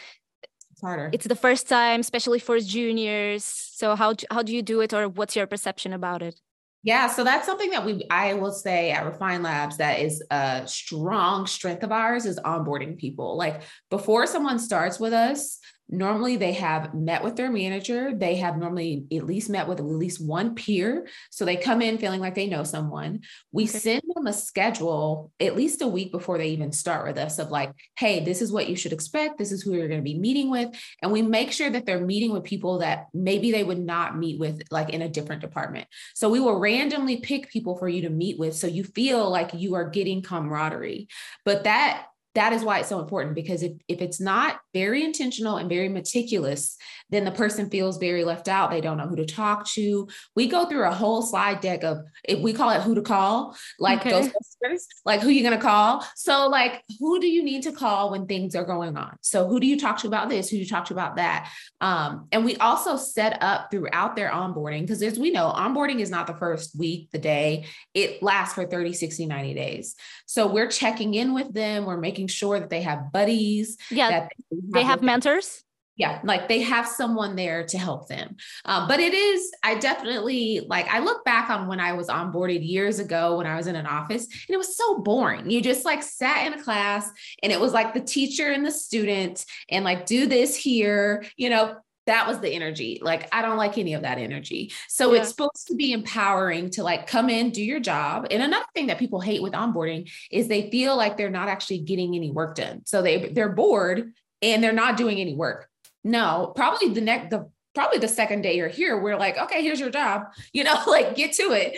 it's 0.72 0.82
harder. 0.82 1.10
It's 1.12 1.28
the 1.28 1.36
first 1.36 1.68
time, 1.68 2.00
especially 2.00 2.40
for 2.40 2.60
juniors. 2.60 3.44
So 3.44 3.96
how 3.96 4.14
how 4.32 4.44
do 4.44 4.54
you 4.54 4.62
do 4.62 4.82
it, 4.82 4.94
or 4.94 5.10
what's 5.10 5.36
your 5.36 5.48
perception 5.48 5.94
about 5.94 6.22
it? 6.22 6.40
Yeah, 6.84 7.08
so 7.08 7.24
that's 7.24 7.46
something 7.46 7.70
that 7.70 7.86
we 7.86 8.06
I 8.12 8.34
will 8.34 8.52
say 8.52 8.92
at 8.92 9.06
Refine 9.06 9.42
Labs 9.42 9.78
that 9.78 10.00
is 10.00 10.22
a 10.30 10.64
strong 10.66 11.48
strength 11.48 11.82
of 11.82 11.94
ours 11.94 12.26
is 12.26 12.40
onboarding 12.40 12.98
people. 12.98 13.38
Like 13.38 13.62
before 13.90 14.28
someone 14.28 14.60
starts 14.60 15.00
with 15.00 15.14
us, 15.14 15.60
Normally, 15.94 16.38
they 16.38 16.54
have 16.54 16.96
met 16.96 17.24
with 17.24 17.36
their 17.36 17.52
manager. 17.52 18.14
They 18.16 18.36
have 18.38 18.58
normally 18.58 19.06
at 19.14 19.26
least 19.26 19.48
met 19.48 19.68
with 19.68 19.80
at 19.80 19.86
least 19.86 20.26
one 20.26 20.56
peer. 20.56 21.08
So 21.30 21.46
they 21.46 21.56
come 21.56 21.84
in 21.84 22.00
feeling 22.00 22.20
like 22.20 22.34
they 22.34 22.48
know 22.48 22.64
someone. 22.64 23.22
We 23.52 23.66
okay. 23.66 23.78
send 23.78 24.02
them 24.16 24.26
a 24.26 24.34
schedule 24.34 25.32
at 25.40 25.56
least 25.56 25.84
a 25.84 25.88
week 25.88 26.12
before 26.12 26.40
they 26.40 26.48
even 26.48 26.72
start 26.72 27.06
with 27.06 27.18
us 27.18 27.38
of 27.38 27.52
like, 27.52 27.74
hey, 27.96 28.26
this 28.26 28.42
is 28.42 28.52
what 28.52 28.68
you 28.68 28.76
should 28.76 28.92
expect. 28.92 29.38
This 29.38 29.52
is 29.52 29.62
who 29.62 29.74
you're 29.74 29.88
going 29.88 30.00
to 30.00 30.04
be 30.04 30.18
meeting 30.18 30.50
with. 30.50 30.70
And 31.04 31.12
we 31.12 31.22
make 31.22 31.52
sure 31.52 31.70
that 31.70 31.86
they're 31.86 32.04
meeting 32.04 32.32
with 32.32 32.44
people 32.44 32.80
that 32.80 33.06
maybe 33.14 33.52
they 33.52 33.64
would 33.64 33.80
not 33.80 34.18
meet 34.18 34.40
with 34.40 34.64
like 34.72 34.90
in 34.90 35.04
a 35.04 35.10
different 35.10 35.42
department. 35.42 35.88
So 36.16 36.28
we 36.28 36.40
will 36.40 36.60
randomly 36.60 37.18
pick 37.18 37.52
people 37.52 37.78
for 37.78 37.88
you 37.88 38.02
to 38.02 38.10
meet 38.10 38.40
with. 38.40 38.56
So 38.56 38.66
you 38.66 38.84
feel 38.84 39.30
like 39.30 39.54
you 39.54 39.76
are 39.76 39.90
getting 39.90 40.24
camaraderie. 40.24 41.08
But 41.46 41.66
that 41.66 42.08
that 42.36 42.54
is 42.54 42.64
why 42.64 42.80
it's 42.80 42.90
so 42.90 43.00
important 43.00 43.36
because 43.36 43.62
if, 43.62 43.74
if 43.88 44.02
it's 44.02 44.20
not 44.20 44.60
very 44.74 45.04
intentional 45.04 45.58
and 45.58 45.70
very 45.70 45.90
meticulous, 45.90 46.78
then 47.14 47.26
the 47.26 47.32
person 47.32 47.70
feels 47.70 47.98
very 47.98 48.24
left 48.24 48.48
out. 48.48 48.72
They 48.72 48.82
don't 48.82 48.98
know 48.98 49.08
who 49.08 49.16
to 49.18 49.26
talk 49.26 49.68
to. 49.70 50.08
We 50.36 50.48
go 50.48 50.66
through 50.66 50.86
a 50.86 50.92
whole 50.92 51.22
slide 51.22 51.62
deck 51.62 51.84
of 51.84 52.00
if 52.24 52.40
we 52.40 52.54
call 52.54 52.72
it 52.72 52.82
who 52.82 52.96
to 52.96 53.02
call, 53.02 53.56
like 53.80 54.02
okay. 54.02 54.12
Ghostbusters, 54.12 54.82
like 55.06 55.22
who 55.22 55.30
you 55.30 55.44
gonna 55.44 55.62
call. 55.62 56.06
So 56.16 56.48
like 56.48 56.84
who 57.00 57.20
do 57.20 57.28
you 57.28 57.44
need 57.44 57.64
to 57.64 57.72
call 57.72 58.12
when 58.12 58.26
things 58.26 58.56
are 58.56 58.66
going 58.66 58.98
on? 58.98 59.18
So 59.22 59.48
who 59.48 59.60
do 59.60 59.68
you 59.68 59.80
talk 59.80 60.00
to 60.00 60.08
about 60.08 60.30
this? 60.30 60.50
Who 60.50 60.58
do 60.58 60.62
you 60.62 60.68
talk 60.68 60.86
to 60.86 60.94
about 60.94 61.18
that? 61.18 61.52
Um, 61.82 62.28
and 62.32 62.44
we 62.44 62.56
also 62.58 62.98
set 62.98 63.42
up 63.44 63.70
throughout 63.70 64.16
their 64.16 64.32
onboarding 64.32 64.82
because 64.82 65.02
as 65.04 65.20
we 65.20 65.30
know, 65.30 65.54
onboarding 65.56 66.00
is 66.00 66.10
not 66.10 66.28
the 66.28 66.36
first 66.36 66.78
week, 66.78 67.12
the 67.12 67.20
day. 67.20 67.66
It 67.94 68.24
lasts 68.24 68.56
for 68.56 68.66
30, 68.66 68.94
60, 68.94 69.26
90 69.28 69.54
days. 69.54 69.96
So 70.26 70.48
we're 70.48 70.70
checking 70.70 71.14
in 71.14 71.34
with 71.34 71.54
them. 71.54 71.86
We're 71.86 71.98
making 71.98 72.28
sure 72.28 72.60
that 72.60 72.70
they 72.70 72.82
have 72.82 73.12
buddies. 73.12 73.78
Yeah. 73.92 74.10
That 74.10 74.32
they 74.50 74.58
have, 74.58 74.72
they 74.74 74.84
have 74.84 75.02
mentors 75.04 75.64
yeah 75.96 76.20
like 76.24 76.48
they 76.48 76.62
have 76.62 76.88
someone 76.88 77.36
there 77.36 77.66
to 77.66 77.78
help 77.78 78.08
them. 78.08 78.36
Um, 78.66 78.88
but 78.88 79.00
it 79.00 79.14
is 79.14 79.52
i 79.64 79.76
definitely 79.76 80.66
like 80.68 80.88
i 80.88 81.00
look 81.00 81.24
back 81.26 81.50
on 81.50 81.68
when 81.68 81.80
i 81.80 81.94
was 81.94 82.08
onboarded 82.08 82.68
years 82.68 83.00
ago 83.00 83.38
when 83.38 83.48
i 83.48 83.56
was 83.56 83.68
in 83.68 83.76
an 83.76 83.86
office 83.86 84.26
and 84.26 84.54
it 84.54 84.58
was 84.58 84.76
so 84.76 85.00
boring. 85.00 85.50
You 85.50 85.62
just 85.62 85.86
like 85.86 86.04
sat 86.04 86.46
in 86.48 86.54
a 86.54 86.64
class 86.64 87.10
and 87.42 87.52
it 87.52 87.60
was 87.60 87.74
like 87.74 87.94
the 87.94 88.02
teacher 88.02 88.52
and 88.52 88.66
the 88.66 88.72
student 88.72 89.46
and 89.70 89.86
like 89.86 90.06
do 90.06 90.28
this 90.28 90.56
here 90.56 91.26
you 91.38 91.50
know? 91.50 91.78
That 92.06 92.28
was 92.28 92.42
the 92.42 92.50
energy. 92.50 93.00
Like 93.02 93.30
i 93.34 93.42
don't 93.42 93.56
like 93.56 93.78
any 93.78 93.94
of 93.94 94.02
that 94.02 94.18
energy. 94.18 94.74
So 94.90 95.14
yeah. 95.14 95.22
it's 95.22 95.30
supposed 95.30 95.68
to 95.68 95.76
be 95.76 95.94
empowering 95.94 96.70
to 96.72 96.84
like 96.84 97.08
come 97.08 97.30
in 97.30 97.52
do 97.52 97.64
your 97.64 97.80
job 97.80 98.28
and 98.30 98.44
another 98.44 98.66
thing 98.74 98.88
that 98.88 99.00
people 99.00 99.22
hate 99.22 99.42
with 99.42 99.54
onboarding 99.54 100.12
is 100.30 100.50
they 100.50 100.70
feel 100.70 100.98
like 100.98 101.16
they're 101.16 101.30
not 101.30 101.48
actually 101.48 101.80
getting 101.80 102.14
any 102.16 102.30
work 102.30 102.56
done. 102.56 102.82
So 102.86 103.02
they 103.02 103.30
they're 103.30 103.54
bored 103.54 104.12
and 104.42 104.62
they're 104.62 104.74
not 104.74 104.98
doing 104.98 105.20
any 105.20 105.34
work 105.34 105.70
no, 106.04 106.52
probably 106.56 106.90
the 106.90 107.02
next 107.02 107.30
the 107.30 107.50
probably 107.74 107.98
the 107.98 108.08
second 108.08 108.42
day 108.42 108.56
you're 108.56 108.68
here, 108.68 109.00
we're 109.02 109.18
like, 109.18 109.38
okay, 109.38 109.64
here's 109.64 109.80
your 109.80 109.90
job. 109.90 110.24
You 110.54 110.64
know, 110.64 110.78
like 110.86 111.16
get 111.16 111.34
to 111.34 111.52
it. 111.52 111.78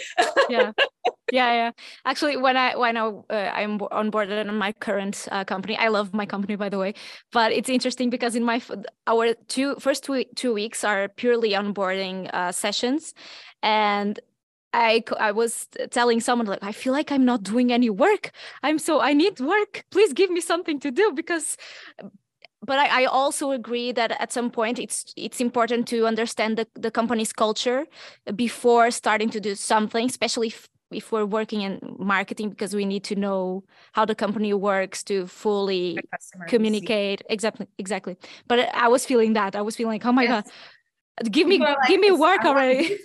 yeah. 0.50 0.72
Yeah, 1.32 1.54
yeah. 1.54 1.72
Actually, 2.06 2.38
when 2.38 2.56
I 2.56 2.76
when 2.76 2.98
I 2.98 3.08
uh, 3.08 3.52
I'm 3.52 3.82
on 3.92 4.12
board 4.12 4.30
in 4.30 4.56
my 4.56 4.72
current 4.74 5.28
uh, 5.32 5.44
company, 5.44 5.76
I 5.76 5.88
love 5.88 6.14
my 6.14 6.28
company 6.28 6.56
by 6.56 6.70
the 6.70 6.78
way. 6.78 6.94
But 7.32 7.52
it's 7.52 7.68
interesting 7.68 8.12
because 8.12 8.36
in 8.36 8.44
my 8.44 8.62
our 9.08 9.34
two 9.48 9.76
first 9.78 10.04
two, 10.04 10.24
two 10.36 10.54
weeks 10.54 10.84
are 10.84 11.08
purely 11.08 11.54
onboarding 11.54 12.30
uh, 12.32 12.52
sessions, 12.52 13.16
and 13.64 14.20
I, 14.72 15.04
I 15.20 15.32
was 15.32 15.68
telling 15.90 16.20
someone 16.20 16.48
like 16.48 16.60
I 16.62 16.74
feel 16.74 16.94
like 16.94 17.12
I'm 17.12 17.26
not 17.26 17.42
doing 17.42 17.72
any 17.72 17.90
work. 17.90 18.32
I'm 18.62 18.78
so 18.78 19.00
I 19.02 19.14
need 19.14 19.40
work. 19.40 19.84
Please 19.90 20.14
give 20.14 20.30
me 20.30 20.42
something 20.42 20.80
to 20.82 20.92
do 20.92 21.12
because 21.14 21.58
but 22.66 22.80
I, 22.80 23.04
I, 23.04 23.06
also 23.06 23.52
agree 23.52 23.92
that 23.92 24.12
at 24.20 24.32
some 24.32 24.50
point 24.50 24.80
it's 24.80 25.14
it's 25.16 25.40
important 25.40 25.88
to 25.90 26.06
understand 26.06 26.58
the, 26.58 26.68
the 26.74 26.92
company's 26.92 27.32
culture 27.32 27.86
before 28.36 28.92
starting 28.92 29.30
to 29.32 29.40
do 29.40 29.56
something, 29.56 30.06
especially 30.06 30.48
if, 30.48 30.70
if 30.92 31.12
we're 31.12 31.26
working 31.26 31.62
in 31.62 31.80
marketing, 32.00 32.50
because 32.50 32.76
we 32.76 32.86
need 32.86 33.04
to 33.06 33.16
know 33.16 33.64
how 33.94 34.06
the 34.06 34.16
company 34.16 34.54
works 34.54 35.04
to 35.04 35.28
fully 35.28 35.98
communicate. 36.48 37.22
Exactly, 37.30 37.68
exactly. 37.78 38.18
But 38.48 38.74
I 38.74 38.88
was 38.88 39.06
feeling 39.06 39.34
that. 39.34 39.56
I 39.56 39.62
was 39.62 39.76
feeling 39.76 39.94
like, 39.94 40.06
oh 40.06 40.12
my 40.12 40.24
yes. 40.24 40.50
god, 41.20 41.32
give 41.32 41.48
me 41.48 41.60
like, 41.60 41.78
give 41.88 42.00
me 42.00 42.12
work 42.12 42.44
already. 42.46 42.98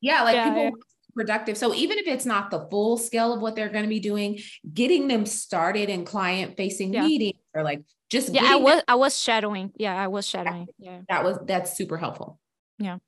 Yeah, 0.00 0.22
like 0.24 0.34
yeah, 0.34 0.48
people 0.48 0.64
yeah 0.64 0.70
productive. 1.14 1.56
So 1.56 1.74
even 1.74 1.98
if 1.98 2.06
it's 2.06 2.26
not 2.26 2.50
the 2.50 2.66
full 2.70 2.96
scale 2.96 3.32
of 3.32 3.40
what 3.40 3.54
they're 3.54 3.68
going 3.68 3.84
to 3.84 3.88
be 3.88 4.00
doing, 4.00 4.40
getting 4.72 5.08
them 5.08 5.26
started 5.26 5.88
in 5.88 6.04
client 6.04 6.56
facing 6.56 6.94
yeah. 6.94 7.02
meetings 7.02 7.38
or 7.54 7.62
like 7.62 7.82
just 8.12 8.28
yeah 8.34 8.44
i 8.44 8.56
was 8.56 8.82
i 8.86 8.94
was 8.94 9.18
shadowing. 9.18 9.72
Yeah 9.76 9.96
i 9.96 10.06
was 10.06 10.26
shadowing. 10.26 10.68
Yeah. 10.78 11.00
that 11.08 11.24
was 11.24 11.38
that's 11.46 11.76
super 11.76 11.96
helpful. 11.96 12.38
Yeah. 12.78 12.98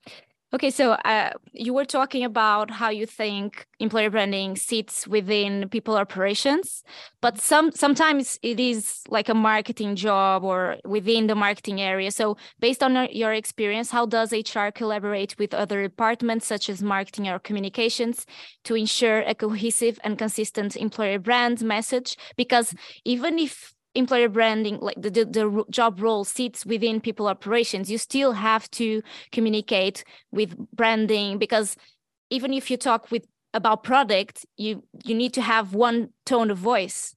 Okay, 0.54 0.70
so 0.70 0.92
uh, 0.92 1.30
you 1.52 1.74
were 1.74 1.84
talking 1.84 2.22
about 2.22 2.70
how 2.70 2.88
you 2.88 3.06
think 3.06 3.66
employer 3.80 4.08
branding 4.08 4.54
sits 4.54 5.04
within 5.04 5.68
people 5.68 5.96
operations, 5.96 6.84
but 7.20 7.40
some 7.40 7.72
sometimes 7.72 8.38
it 8.40 8.60
is 8.60 9.02
like 9.08 9.28
a 9.28 9.34
marketing 9.34 9.96
job 9.96 10.44
or 10.44 10.76
within 10.84 11.26
the 11.26 11.34
marketing 11.34 11.80
area. 11.80 12.12
So, 12.12 12.36
based 12.60 12.84
on 12.84 13.08
your 13.10 13.32
experience, 13.32 13.90
how 13.90 14.06
does 14.06 14.30
HR 14.30 14.68
collaborate 14.72 15.36
with 15.40 15.54
other 15.54 15.82
departments 15.82 16.46
such 16.46 16.68
as 16.70 16.84
marketing 16.84 17.26
or 17.28 17.40
communications 17.40 18.24
to 18.62 18.76
ensure 18.76 19.22
a 19.22 19.34
cohesive 19.34 19.98
and 20.04 20.16
consistent 20.16 20.76
employer 20.76 21.18
brand 21.18 21.64
message? 21.64 22.16
Because 22.36 22.72
even 23.04 23.40
if 23.40 23.73
employer 23.94 24.28
branding 24.28 24.78
like 24.80 25.00
the, 25.00 25.10
the, 25.10 25.24
the, 25.24 25.64
job 25.70 26.00
role 26.00 26.24
sits 26.24 26.66
within 26.66 27.00
people 27.00 27.28
operations 27.28 27.90
you 27.90 27.98
still 27.98 28.32
have 28.32 28.68
to 28.70 29.02
communicate 29.30 30.04
with 30.32 30.56
branding 30.72 31.38
because 31.38 31.76
even 32.30 32.52
if 32.52 32.70
you 32.70 32.76
talk 32.76 33.10
with 33.10 33.24
about 33.52 33.84
product 33.84 34.44
you 34.56 34.82
you 35.04 35.14
need 35.14 35.32
to 35.32 35.40
have 35.40 35.74
one 35.74 36.08
tone 36.26 36.50
of 36.50 36.58
voice 36.58 37.14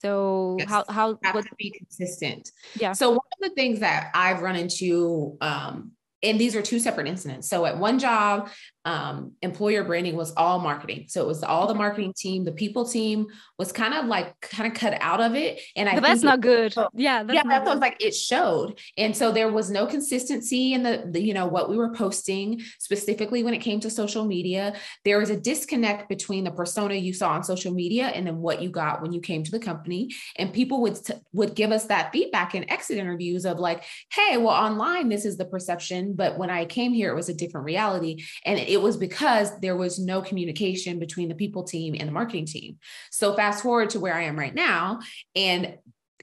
so 0.00 0.56
yes. 0.58 0.68
how 0.68 0.84
how 0.88 1.18
have 1.22 1.34
what, 1.34 1.44
to 1.44 1.54
be 1.58 1.70
consistent 1.70 2.50
yeah 2.78 2.92
so 2.92 3.10
one 3.10 3.18
of 3.18 3.48
the 3.48 3.54
things 3.54 3.80
that 3.80 4.10
i've 4.14 4.42
run 4.42 4.54
into 4.56 5.36
um 5.40 5.92
and 6.22 6.40
these 6.40 6.56
are 6.56 6.62
two 6.62 6.80
separate 6.80 7.06
incidents. 7.06 7.48
So 7.48 7.64
at 7.64 7.78
one 7.78 7.98
job, 7.98 8.50
um, 8.88 9.32
employer 9.42 9.84
branding 9.84 10.16
was 10.16 10.32
all 10.34 10.60
marketing. 10.60 11.04
So 11.08 11.20
it 11.20 11.26
was 11.26 11.42
all 11.42 11.66
the 11.66 11.74
marketing 11.74 12.14
team, 12.16 12.44
the 12.44 12.52
people 12.52 12.88
team 12.88 13.26
was 13.58 13.70
kind 13.70 13.92
of 13.92 14.06
like 14.06 14.40
kind 14.40 14.66
of 14.66 14.78
cut 14.78 14.96
out 15.02 15.20
of 15.20 15.34
it. 15.34 15.60
And 15.76 15.90
I 15.90 15.94
but 15.94 16.04
that's 16.04 16.22
not 16.22 16.40
good. 16.40 16.74
yeah. 16.94 17.22
That's 17.22 17.34
yeah. 17.34 17.42
That's 17.46 17.66
what 17.66 17.80
like 17.80 18.02
it 18.02 18.14
showed. 18.14 18.80
And 18.96 19.14
so 19.14 19.30
there 19.30 19.52
was 19.52 19.70
no 19.70 19.86
consistency 19.86 20.72
in 20.72 20.84
the, 20.84 21.04
the, 21.06 21.20
you 21.20 21.34
know, 21.34 21.46
what 21.46 21.68
we 21.68 21.76
were 21.76 21.92
posting 21.92 22.62
specifically 22.78 23.44
when 23.44 23.52
it 23.52 23.58
came 23.58 23.78
to 23.80 23.90
social 23.90 24.24
media. 24.24 24.74
There 25.04 25.18
was 25.18 25.28
a 25.28 25.38
disconnect 25.38 26.08
between 26.08 26.44
the 26.44 26.50
persona 26.50 26.94
you 26.94 27.12
saw 27.12 27.32
on 27.32 27.44
social 27.44 27.74
media 27.74 28.06
and 28.06 28.26
then 28.26 28.38
what 28.38 28.62
you 28.62 28.70
got 28.70 29.02
when 29.02 29.12
you 29.12 29.20
came 29.20 29.42
to 29.44 29.50
the 29.50 29.60
company. 29.60 30.14
And 30.36 30.50
people 30.50 30.80
would, 30.80 31.04
t- 31.04 31.12
would 31.34 31.54
give 31.54 31.72
us 31.72 31.84
that 31.86 32.10
feedback 32.10 32.54
in 32.54 32.70
exit 32.70 32.96
interviews 32.96 33.44
of 33.44 33.58
like, 33.58 33.84
Hey, 34.10 34.38
well, 34.38 34.48
online, 34.48 35.10
this 35.10 35.26
is 35.26 35.36
the 35.36 35.44
perception. 35.44 36.14
But 36.14 36.38
when 36.38 36.48
I 36.48 36.64
came 36.64 36.94
here, 36.94 37.12
it 37.12 37.16
was 37.16 37.28
a 37.28 37.34
different 37.34 37.66
reality. 37.66 38.24
And 38.46 38.58
it 38.58 38.77
it 38.78 38.82
was 38.82 38.96
because 38.96 39.58
there 39.60 39.76
was 39.76 39.98
no 39.98 40.22
communication 40.22 41.00
between 41.00 41.28
the 41.28 41.34
people 41.34 41.64
team 41.64 41.96
and 41.98 42.08
the 42.08 42.12
marketing 42.12 42.46
team. 42.46 42.78
So 43.10 43.34
fast 43.34 43.62
forward 43.62 43.90
to 43.90 44.00
where 44.00 44.14
I 44.14 44.22
am 44.22 44.38
right 44.38 44.54
now, 44.54 45.00
and 45.34 45.78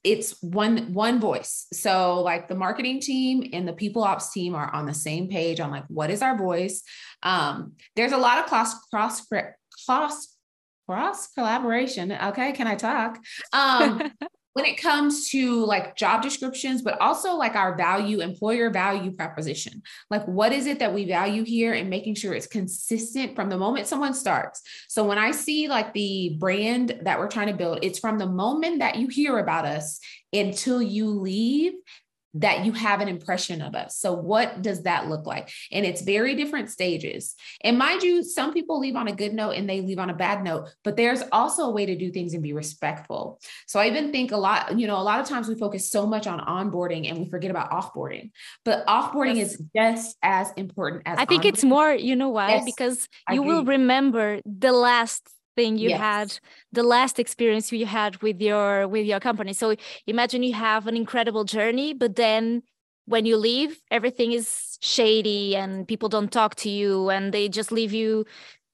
it's 0.05 0.41
one 0.41 0.93
one 0.93 1.19
voice. 1.19 1.67
So 1.73 2.21
like 2.21 2.47
the 2.47 2.55
marketing 2.55 3.01
team 3.01 3.49
and 3.51 3.67
the 3.67 3.73
people 3.73 4.03
ops 4.03 4.31
team 4.31 4.55
are 4.55 4.73
on 4.73 4.85
the 4.85 4.93
same 4.93 5.27
page 5.27 5.59
on 5.59 5.71
like 5.71 5.85
what 5.87 6.09
is 6.11 6.21
our 6.21 6.37
voice? 6.37 6.83
Um 7.23 7.73
there's 7.95 8.11
a 8.11 8.17
lot 8.17 8.37
of 8.39 8.45
cross 8.45 8.73
cross 8.89 9.25
cross 9.85 10.37
cross 10.85 11.27
collaboration. 11.33 12.11
Okay 12.11 12.51
can 12.51 12.67
i 12.67 12.75
talk? 12.75 13.19
Um 13.51 14.11
when 14.55 14.63
it 14.63 14.81
comes 14.81 15.29
to 15.29 15.65
like 15.65 15.97
job 15.97 16.21
descriptions, 16.21 16.81
but 16.81 16.99
also 17.01 17.35
like 17.35 17.55
our 17.55 17.75
value, 17.75 18.21
employer 18.21 18.69
value 18.69 19.11
proposition. 19.11 19.83
Like, 20.09 20.25
what 20.25 20.53
is 20.53 20.65
it 20.65 20.79
that 20.79 20.93
we 20.93 21.05
value 21.05 21.43
here 21.43 21.73
and 21.73 21.89
making 21.89 22.15
sure 22.15 22.33
it's 22.33 22.47
consistent 22.47 23.35
from 23.35 23.49
the 23.49 23.57
moment 23.57 23.85
someone 23.85 24.13
starts. 24.13 24.61
So, 24.87 25.03
when 25.03 25.17
I 25.17 25.31
see 25.31 25.67
like 25.67 25.93
the 25.93 26.37
brand 26.39 27.01
that 27.03 27.19
we're 27.19 27.27
trying 27.27 27.47
to 27.47 27.53
build, 27.53 27.79
it's 27.81 27.99
from 27.99 28.17
the 28.17 28.27
moment 28.27 28.79
that 28.79 28.95
you 28.95 29.09
hear 29.09 29.39
about 29.39 29.65
us 29.65 29.99
until 30.31 30.81
you 30.81 31.09
leave 31.09 31.73
that 32.35 32.65
you 32.65 32.73
have 32.73 32.99
an 32.99 33.07
impression 33.07 33.61
of 33.61 33.75
us. 33.75 33.97
So, 33.97 34.13
what 34.13 34.61
does 34.61 34.83
that 34.83 35.07
look 35.07 35.25
like? 35.25 35.49
And 35.71 35.85
it's 35.85 36.01
very 36.01 36.35
different 36.35 36.69
stages. 36.69 37.35
And 37.61 37.77
mind 37.77 38.03
you, 38.03 38.23
some 38.23 38.53
people 38.53 38.79
leave 38.79 38.95
on 38.95 39.07
a 39.07 39.15
good 39.15 39.33
note 39.33 39.51
and 39.51 39.69
they 39.69 39.81
leave 39.81 39.99
on 39.99 40.09
a 40.09 40.13
bad 40.13 40.43
note, 40.43 40.67
but 40.83 40.97
there's 40.97 41.23
also 41.31 41.63
a 41.63 41.71
way 41.71 41.85
to 41.85 41.95
do 41.95 42.11
things 42.11 42.33
and 42.33 42.43
be 42.43 42.53
respectful. 42.53 43.39
So, 43.67 43.79
I 43.79 43.87
even 43.87 44.11
think 44.11 44.31
a 44.31 44.37
lot, 44.37 44.77
you 44.77 44.85
know, 44.85 44.97
a 44.97 45.03
lot 45.03 45.19
of 45.19 45.27
times 45.27 45.47
we 45.47 45.55
focus 45.55 45.89
so 45.89 46.05
much 46.05 46.27
on 46.27 46.39
onboarding 46.39 47.09
and 47.09 47.19
we 47.19 47.29
forget 47.29 47.51
about 47.51 47.71
offboarding, 47.71 48.31
but 48.65 48.85
offboarding 48.85 49.37
yes. 49.37 49.53
is 49.53 49.63
just 49.75 50.17
as 50.21 50.51
important 50.57 51.03
as 51.05 51.17
I 51.17 51.25
think 51.25 51.43
onboarding. 51.43 51.47
it's 51.47 51.63
more, 51.63 51.93
you 51.93 52.15
know 52.15 52.29
why? 52.29 52.49
Yes, 52.49 52.65
because 52.65 53.07
you 53.31 53.43
will 53.43 53.63
remember 53.63 54.41
the 54.45 54.73
last 54.73 55.29
thing 55.55 55.77
you 55.77 55.89
yes. 55.89 55.99
had 55.99 56.39
the 56.71 56.83
last 56.83 57.19
experience 57.19 57.71
you 57.71 57.85
had 57.85 58.21
with 58.21 58.41
your 58.41 58.87
with 58.87 59.05
your 59.05 59.19
company. 59.19 59.53
So 59.53 59.75
imagine 60.07 60.43
you 60.43 60.53
have 60.53 60.87
an 60.87 60.95
incredible 60.95 61.43
journey 61.43 61.93
but 61.93 62.15
then 62.15 62.63
when 63.05 63.25
you 63.25 63.37
leave 63.37 63.81
everything 63.91 64.31
is 64.31 64.77
shady 64.81 65.55
and 65.55 65.87
people 65.87 66.09
don't 66.09 66.31
talk 66.31 66.55
to 66.55 66.69
you 66.69 67.09
and 67.09 67.33
they 67.33 67.47
just 67.47 67.71
leave 67.71 67.93
you 67.93 68.25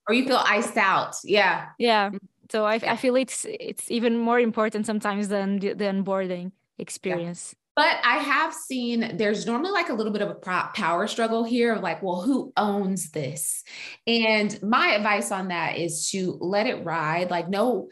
or 0.07 0.15
you 0.15 0.25
feel 0.25 0.41
iced 0.45 0.77
out. 0.77 1.15
Yeah. 1.23 1.69
Yeah. 1.77 2.11
So 2.51 2.65
i, 2.65 2.75
yeah. 2.75 2.93
I 2.93 2.95
feel 2.97 3.15
it's 3.15 3.45
it's 3.47 3.89
even 3.89 4.17
more 4.17 4.39
important 4.39 4.85
sometimes 4.85 5.27
than 5.29 5.59
the, 5.59 5.73
the 5.73 5.85
onboarding 5.85 6.51
experience 6.77 7.55
but 7.81 7.97
I 8.03 8.17
have 8.17 8.53
seen 8.53 9.17
there's 9.17 9.47
normally 9.47 9.71
like 9.71 9.89
a 9.89 9.93
little 9.93 10.13
bit 10.13 10.21
of 10.21 10.29
a 10.29 10.35
power 10.35 11.07
struggle 11.07 11.43
here 11.43 11.73
of 11.73 11.81
like, 11.81 12.03
well, 12.03 12.21
who 12.21 12.53
owns 12.55 13.09
this? 13.09 13.63
And 14.05 14.61
my 14.61 14.89
advice 14.89 15.31
on 15.31 15.47
that 15.47 15.79
is 15.79 16.07
to 16.11 16.37
let 16.39 16.67
it 16.67 16.85
ride. 16.85 17.31
Like, 17.31 17.49
no, 17.49 17.89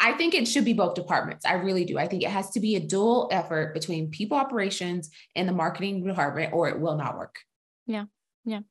I 0.00 0.14
think 0.14 0.34
it 0.34 0.48
should 0.48 0.64
be 0.64 0.72
both 0.72 0.94
departments. 0.94 1.46
I 1.46 1.52
really 1.52 1.84
do. 1.84 1.96
I 1.96 2.08
think 2.08 2.24
it 2.24 2.30
has 2.30 2.50
to 2.50 2.60
be 2.60 2.74
a 2.74 2.80
dual 2.80 3.28
effort 3.30 3.72
between 3.72 4.10
people 4.10 4.36
operations 4.36 5.10
and 5.36 5.48
the 5.48 5.52
marketing 5.52 6.04
department, 6.04 6.52
or 6.52 6.68
it 6.68 6.80
will 6.80 6.96
not 6.96 7.16
work. 7.16 7.36
Yeah. 7.86 8.06
Yeah. 8.44 8.62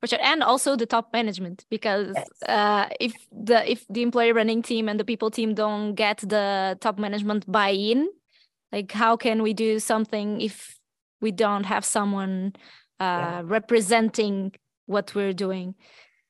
For 0.00 0.08
sure. 0.08 0.18
And 0.20 0.42
also 0.42 0.74
the 0.74 0.86
top 0.86 1.12
management, 1.12 1.66
because 1.70 2.16
yes. 2.16 2.28
uh, 2.48 2.88
if 2.98 3.14
the 3.30 3.70
if 3.70 3.86
the 3.88 4.02
employer 4.02 4.32
branding 4.32 4.62
team 4.62 4.88
and 4.88 4.98
the 4.98 5.04
people 5.04 5.30
team 5.30 5.54
don't 5.54 5.94
get 5.94 6.18
the 6.18 6.76
top 6.80 6.98
management 6.98 7.46
buy-in, 7.46 8.08
like 8.72 8.92
how 8.92 9.16
can 9.16 9.42
we 9.42 9.52
do 9.52 9.78
something 9.78 10.40
if 10.40 10.78
we 11.20 11.32
don't 11.32 11.64
have 11.64 11.84
someone 11.84 12.52
uh, 12.98 13.04
yeah. 13.04 13.42
representing 13.44 14.52
what 14.86 15.14
we're 15.14 15.32
doing? 15.32 15.74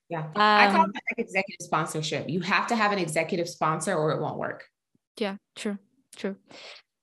Yeah. 0.09 0.25
Um, 0.25 0.31
i 0.35 0.69
call 0.71 0.81
um, 0.81 0.91
it 0.93 1.01
like 1.17 1.25
executive 1.25 1.65
sponsorship. 1.65 2.29
You 2.29 2.41
have 2.41 2.67
to 2.67 2.75
have 2.75 2.91
an 2.91 2.99
executive 2.99 3.47
sponsor 3.47 3.95
or 3.95 4.11
it 4.11 4.21
won't 4.21 4.37
work. 4.37 4.65
Yeah 5.17 5.37
true 5.55 5.77
true 6.15 6.35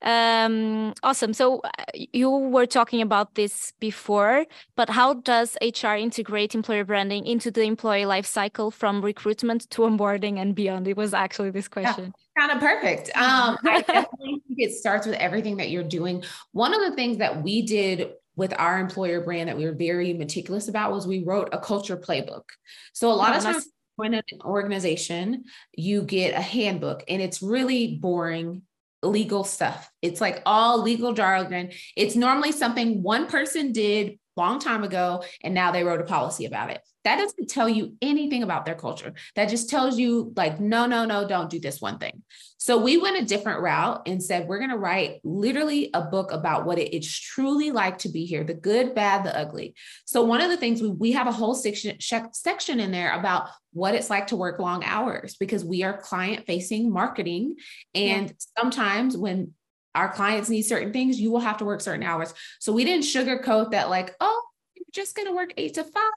um 0.03 0.95
awesome. 1.03 1.33
So 1.33 1.61
uh, 1.61 1.71
you 1.95 2.31
were 2.31 2.67
talking 2.67 3.03
about 3.03 3.35
this 3.35 3.73
before 3.81 4.47
but 4.77 4.89
how 4.89 5.15
does 5.15 5.57
hr 5.61 5.95
integrate 5.95 6.55
employer 6.55 6.85
branding 6.85 7.27
into 7.27 7.51
the 7.51 7.63
employee 7.63 8.07
life 8.07 8.27
cycle 8.27 8.71
from 8.71 9.03
recruitment 9.03 9.69
to 9.71 9.83
onboarding 9.83 10.39
and 10.39 10.55
beyond? 10.55 10.87
It 10.87 10.97
was 10.97 11.15
actually 11.15 11.51
this 11.51 11.69
question 11.69 12.13
yeah, 12.37 12.47
kind 12.47 12.53
of 12.53 12.61
perfect. 12.61 13.11
Um 13.17 13.59
i 13.65 13.83
definitely 13.87 14.43
think 14.47 14.59
it 14.59 14.73
starts 14.73 15.07
with 15.07 15.17
everything 15.17 15.57
that 15.57 15.71
you're 15.71 15.83
doing. 15.83 16.23
One 16.53 16.75
of 16.75 16.81
the 16.81 16.95
things 16.95 17.19
that 17.19 17.43
we 17.43 17.63
did 17.63 18.13
with 18.37 18.55
our 18.57 18.79
employer 18.79 19.21
brand 19.21 19.49
that 19.49 19.57
we 19.57 19.65
were 19.65 19.75
very 19.75 20.13
meticulous 20.13 20.69
about 20.69 20.93
was 20.93 21.09
we 21.09 21.25
wrote 21.25 21.49
a 21.51 21.59
culture 21.59 21.97
playbook. 21.97 22.45
So 22.93 23.11
a 23.11 23.13
lot 23.13 23.37
of 23.37 23.43
times 23.43 23.67
when 23.97 24.15
an 24.15 24.23
organization 24.45 25.43
you 25.75 26.03
get 26.03 26.33
a 26.33 26.41
handbook 26.41 27.03
and 27.09 27.21
it's 27.21 27.43
really 27.43 27.97
boring 27.97 28.63
legal 29.03 29.45
stuff. 29.45 29.91
It's 30.03 30.21
like 30.21 30.43
all 30.45 30.83
legal 30.83 31.13
jargon. 31.13 31.71
It's 31.97 32.17
normally 32.17 32.53
something 32.53 33.03
one 33.03 33.27
person 33.27 33.73
did 33.73 34.19
long 34.39 34.59
time 34.59 34.85
ago 34.85 35.23
and 35.43 35.53
now 35.53 35.71
they 35.71 35.85
wrote 35.85 36.01
a 36.01 36.05
policy 36.05 36.47
about 36.47 36.71
it. 36.71 36.81
That 37.05 37.17
doesn't 37.17 37.51
tell 37.51 37.69
you 37.69 37.95
anything 38.01 38.43
about 38.43 38.65
their 38.65 38.75
culture. 38.75 39.13
That 39.35 39.49
just 39.49 39.69
tells 39.69 39.99
you 39.99 40.33
like 40.37 40.61
no 40.61 40.87
no 40.87 41.05
no 41.05 41.27
don't 41.29 41.51
do 41.51 41.61
this 41.61 41.81
one 41.81 41.99
thing. 41.99 42.23
So 42.61 42.77
we 42.77 42.97
went 42.97 43.23
a 43.23 43.25
different 43.25 43.63
route 43.63 44.03
and 44.07 44.23
said, 44.23 44.49
we're 44.49 44.59
going 44.59 44.71
to 44.71 44.77
write 44.77 45.21
literally 45.23 45.91
a 45.95 46.03
book 46.03 46.33
about 46.33 46.67
what 46.67 46.79
it, 46.79 46.95
it's 46.95 47.09
truly 47.09 47.71
like 47.71 47.99
to 47.99 48.09
be 48.09 48.27
here 48.27 48.43
the 48.43 48.53
good, 48.53 48.97
bad, 48.97 49.25
the 49.25 49.37
ugly. 49.37 49.75
So, 50.05 50.25
one 50.25 50.41
of 50.41 50.51
the 50.51 50.57
things 50.57 50.83
we, 50.83 50.91
we 50.91 51.13
have 51.13 51.29
a 51.29 51.33
whole 51.33 51.55
section, 51.55 51.97
section 52.01 52.81
in 52.81 52.91
there 52.91 53.13
about 53.13 53.49
what 53.73 53.95
it's 53.95 54.11
like 54.11 54.27
to 54.29 54.37
work 54.37 54.59
long 54.59 54.83
hours 54.85 55.37
because 55.39 55.65
we 55.65 55.85
are 55.85 56.01
client 56.01 56.47
facing 56.47 56.93
marketing. 56.93 57.57
And 57.95 58.27
yeah. 58.27 58.35
sometimes 58.59 59.17
when 59.17 59.55
our 59.99 60.13
clients 60.13 60.49
need 60.49 60.63
certain 60.63 60.93
things, 60.93 61.21
you 61.21 61.31
will 61.31 61.41
have 61.41 61.59
to 61.59 61.65
work 61.65 61.81
certain 61.81 62.05
hours. 62.05 62.33
So, 62.61 62.73
we 62.73 62.85
didn't 62.85 63.05
sugarcoat 63.05 63.73
that, 63.73 63.91
like, 63.91 64.15
oh, 64.21 64.43
you're 64.75 64.85
just 64.93 65.17
going 65.17 65.29
to 65.29 65.35
work 65.35 65.53
eight 65.57 65.75
to 65.75 65.85
five 65.85 66.13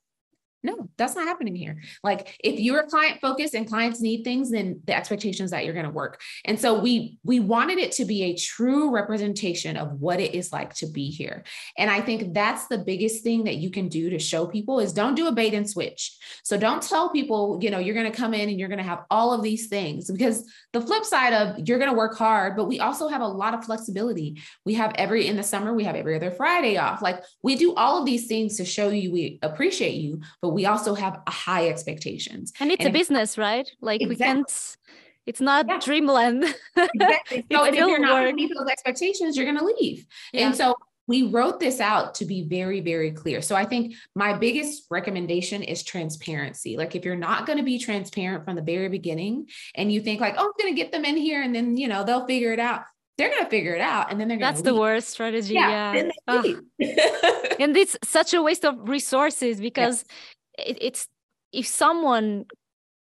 no, 0.64 0.90
that's 0.98 1.16
not 1.16 1.26
happening 1.26 1.56
here. 1.56 1.82
Like 2.04 2.38
if 2.44 2.60
you're 2.60 2.84
client 2.88 3.20
focused 3.22 3.56
and 3.56 3.68
clients 3.68 4.02
need 4.02 4.24
things, 4.24 4.52
then 4.52 4.82
the 4.86 4.96
expectation 4.96 5.44
is 5.44 5.52
that 5.52 5.66
you're 5.66 5.74
going 5.74 5.86
to 5.86 5.92
work. 5.92 6.22
And 6.46 6.60
so 6.60 6.80
we 6.80 7.18
we 7.24 7.40
wanted 7.40 7.80
it 7.80 7.92
to 7.94 8.06
be 8.06 8.24
a 8.24 8.36
true 8.36 8.92
representation 8.92 9.76
of 9.78 10.00
what 10.00 10.20
it 10.20 10.36
is 10.36 10.52
like 10.54 10.74
to 10.76 10.88
be 10.88 11.10
here. 11.10 11.44
And 11.78 11.90
I 11.90 12.02
think 12.02 12.34
that's 12.34 12.68
the 12.68 12.78
biggest 12.78 13.24
thing 13.24 13.46
that 13.46 13.56
you 13.56 13.72
can 13.72 13.88
do 13.88 14.12
to 14.12 14.20
show 14.20 14.46
people 14.46 14.80
is 14.80 14.94
don't 14.94 15.16
do 15.16 15.28
a 15.28 15.32
bait 15.32 15.54
and 15.54 15.68
switch. 15.68 16.18
So 16.44 16.58
don't 16.58 16.84
tell 16.84 17.10
people, 17.10 17.60
you 17.62 17.72
know, 17.72 17.80
you're 17.80 17.96
going 17.96 18.12
to 18.12 18.18
come 18.18 18.34
in 18.34 18.50
and 18.50 18.60
you're 18.60 18.70
going 18.70 18.78
to 18.78 18.84
have 18.84 19.06
all 19.10 19.34
of 19.34 19.42
these 19.42 19.68
things 19.68 20.12
because 20.12 20.46
the 20.74 20.82
flip 20.82 21.06
side 21.06 21.34
of 21.34 21.68
you're 21.68 21.80
going 21.80 21.92
to 21.92 21.98
work 21.98 22.18
hard, 22.18 22.56
but 22.56 22.66
we 22.66 22.80
also 22.80 23.08
have 23.08 23.22
a 23.22 23.28
lot 23.28 23.54
of 23.54 23.66
flexibility. 23.66 24.42
We 24.66 24.76
have 24.76 24.94
every 24.96 25.28
in 25.28 25.38
the 25.38 25.44
summer 25.44 25.74
we 25.74 25.86
have 25.86 25.96
every 25.96 26.16
other 26.16 26.32
Friday 26.32 26.78
off. 26.78 27.02
Like 27.02 27.24
we 27.42 27.56
do 27.56 27.74
all 27.76 28.00
of 28.00 28.06
these 28.06 28.28
things 28.28 28.58
to 28.58 28.66
show 28.66 28.90
you 28.90 29.12
we 29.12 29.40
appreciate 29.42 29.96
you, 29.96 30.22
but 30.42 30.51
we 30.54 30.66
also 30.66 30.94
have 30.96 31.20
high 31.28 31.70
expectations. 31.70 32.54
And 32.60 32.72
it's 32.72 32.86
and 32.86 32.96
a 32.96 32.98
business, 32.98 33.38
right? 33.38 33.70
Like 33.82 34.02
exactly. 34.02 34.16
we 34.16 34.34
can't 34.34 34.78
it's 35.26 35.42
not 35.42 35.66
yeah. 35.68 35.80
dreamland. 35.80 36.44
exactly. 36.76 37.46
So 37.52 37.64
if 37.66 37.76
you're 37.76 38.00
not 38.00 38.22
going 38.22 38.28
to 38.28 38.34
meet 38.34 38.52
those 38.58 38.68
expectations, 38.68 39.38
you're 39.38 39.46
going 39.46 39.60
to 39.60 39.66
leave. 39.66 40.06
Yeah. 40.34 40.48
And 40.48 40.56
so 40.56 40.76
we 41.08 41.24
wrote 41.24 41.60
this 41.60 41.80
out 41.80 42.16
to 42.16 42.26
be 42.26 42.44
very, 42.44 42.80
very 42.80 43.12
clear. 43.12 43.42
So 43.42 43.56
I 43.56 43.66
think 43.66 43.96
my 44.16 44.34
biggest 44.34 44.86
recommendation 44.90 45.62
is 45.62 45.84
transparency. 45.84 46.78
Like 46.78 46.96
if 46.96 47.06
you're 47.06 47.16
not 47.16 47.46
going 47.46 47.58
to 47.58 47.64
be 47.64 47.78
transparent 47.80 48.46
from 48.46 48.56
the 48.56 48.62
very 48.62 48.88
beginning 48.90 49.48
and 49.76 49.92
you 49.92 50.02
think 50.02 50.22
like, 50.22 50.36
oh, 50.38 50.46
I'm 50.46 50.52
going 50.60 50.74
to 50.74 50.82
get 50.82 50.92
them 50.92 51.06
in 51.06 51.18
here 51.18 51.42
and 51.42 51.54
then, 51.54 51.78
you 51.78 51.88
know, 51.88 52.04
they'll 52.04 52.26
figure 52.26 52.54
it 52.54 52.60
out. 52.60 52.84
They're 53.18 53.30
going 53.30 53.44
to 53.44 53.50
figure 53.50 53.76
it 53.76 53.82
out 53.82 54.10
and 54.10 54.20
then 54.20 54.28
they're 54.28 54.38
going 54.38 54.54
to 54.54 54.58
That's 54.58 54.66
leave. 54.66 54.74
the 54.74 54.80
worst 54.80 55.10
strategy. 55.10 55.54
Yeah. 55.54 56.10
yeah. 56.28 56.54
and 57.60 57.76
it's 57.76 57.98
such 58.04 58.34
a 58.34 58.42
waste 58.42 58.66
of 58.66 58.88
resources 58.88 59.60
because 59.60 60.06
yes. 60.08 60.18
It, 60.58 60.78
it's 60.82 61.08
if 61.52 61.68
someone 61.68 62.46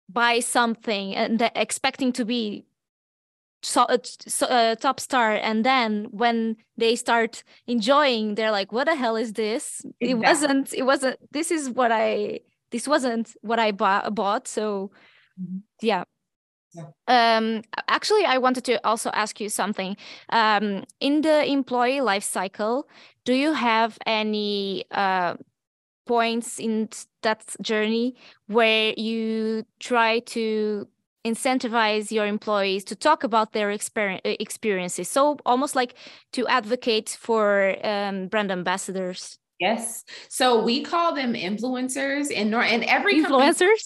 buys 0.10 0.46
something 0.46 1.16
and 1.16 1.40
they're 1.40 1.52
expecting 1.56 2.12
to 2.14 2.26
be 2.26 2.66
so, 3.62 3.84
uh, 3.84 3.98
so, 4.04 4.46
uh, 4.48 4.76
top 4.76 5.00
star 5.00 5.32
and 5.32 5.64
then 5.64 6.08
when 6.12 6.58
they 6.76 6.96
start 6.96 7.44
enjoying 7.66 8.36
they're 8.36 8.52
like 8.52 8.72
what 8.72 8.86
the 8.88 8.96
hell 8.96 9.16
is 9.16 9.34
this 9.34 9.82
exactly. 10.02 10.10
it 10.10 10.18
wasn't 10.18 10.74
it 10.74 10.84
wasn't 10.84 11.18
this 11.32 11.50
is 11.50 11.70
what 11.70 11.92
i 11.92 12.40
this 12.72 12.88
wasn't 12.88 13.34
what 13.42 13.60
i 13.60 13.72
bought, 13.72 14.14
bought 14.14 14.48
so 14.48 14.92
mm-hmm. 15.42 15.60
yeah 15.82 16.04
yeah. 16.76 17.38
Um, 17.38 17.62
actually, 17.88 18.26
I 18.26 18.40
wanted 18.40 18.64
to 18.66 18.84
also 18.86 19.12
ask 19.12 19.40
you 19.40 19.50
something. 19.50 19.96
Um, 20.30 20.86
in 21.00 21.22
the 21.22 21.46
employee 21.46 22.02
life 22.02 22.24
cycle, 22.24 22.88
do 23.26 23.34
you 23.34 23.54
have 23.54 23.98
any 24.06 24.86
uh, 24.92 25.36
points 26.06 26.60
in 26.60 26.90
that 27.24 27.56
journey 27.62 28.16
where 28.48 28.94
you 28.98 29.66
try 29.80 30.20
to 30.20 30.88
incentivize 31.26 32.12
your 32.12 32.26
employees 32.26 32.84
to 32.84 32.96
talk 32.96 33.24
about 33.24 33.54
their 33.54 33.72
experience, 33.72 34.22
experiences. 34.24 35.10
So 35.10 35.38
almost 35.46 35.76
like 35.76 35.96
to 36.34 36.46
advocate 36.48 37.18
for 37.20 37.76
um, 37.84 38.28
brand 38.28 38.52
ambassadors. 38.52 39.40
Yes. 39.60 40.04
So 40.28 40.62
we 40.62 40.84
call 40.84 41.16
them 41.16 41.34
influencers 41.34 42.28
and 42.36 42.52
nor 42.52 42.64
and 42.64 42.84
every 42.84 43.16
influencers? 43.16 43.58
Company, 43.58 43.78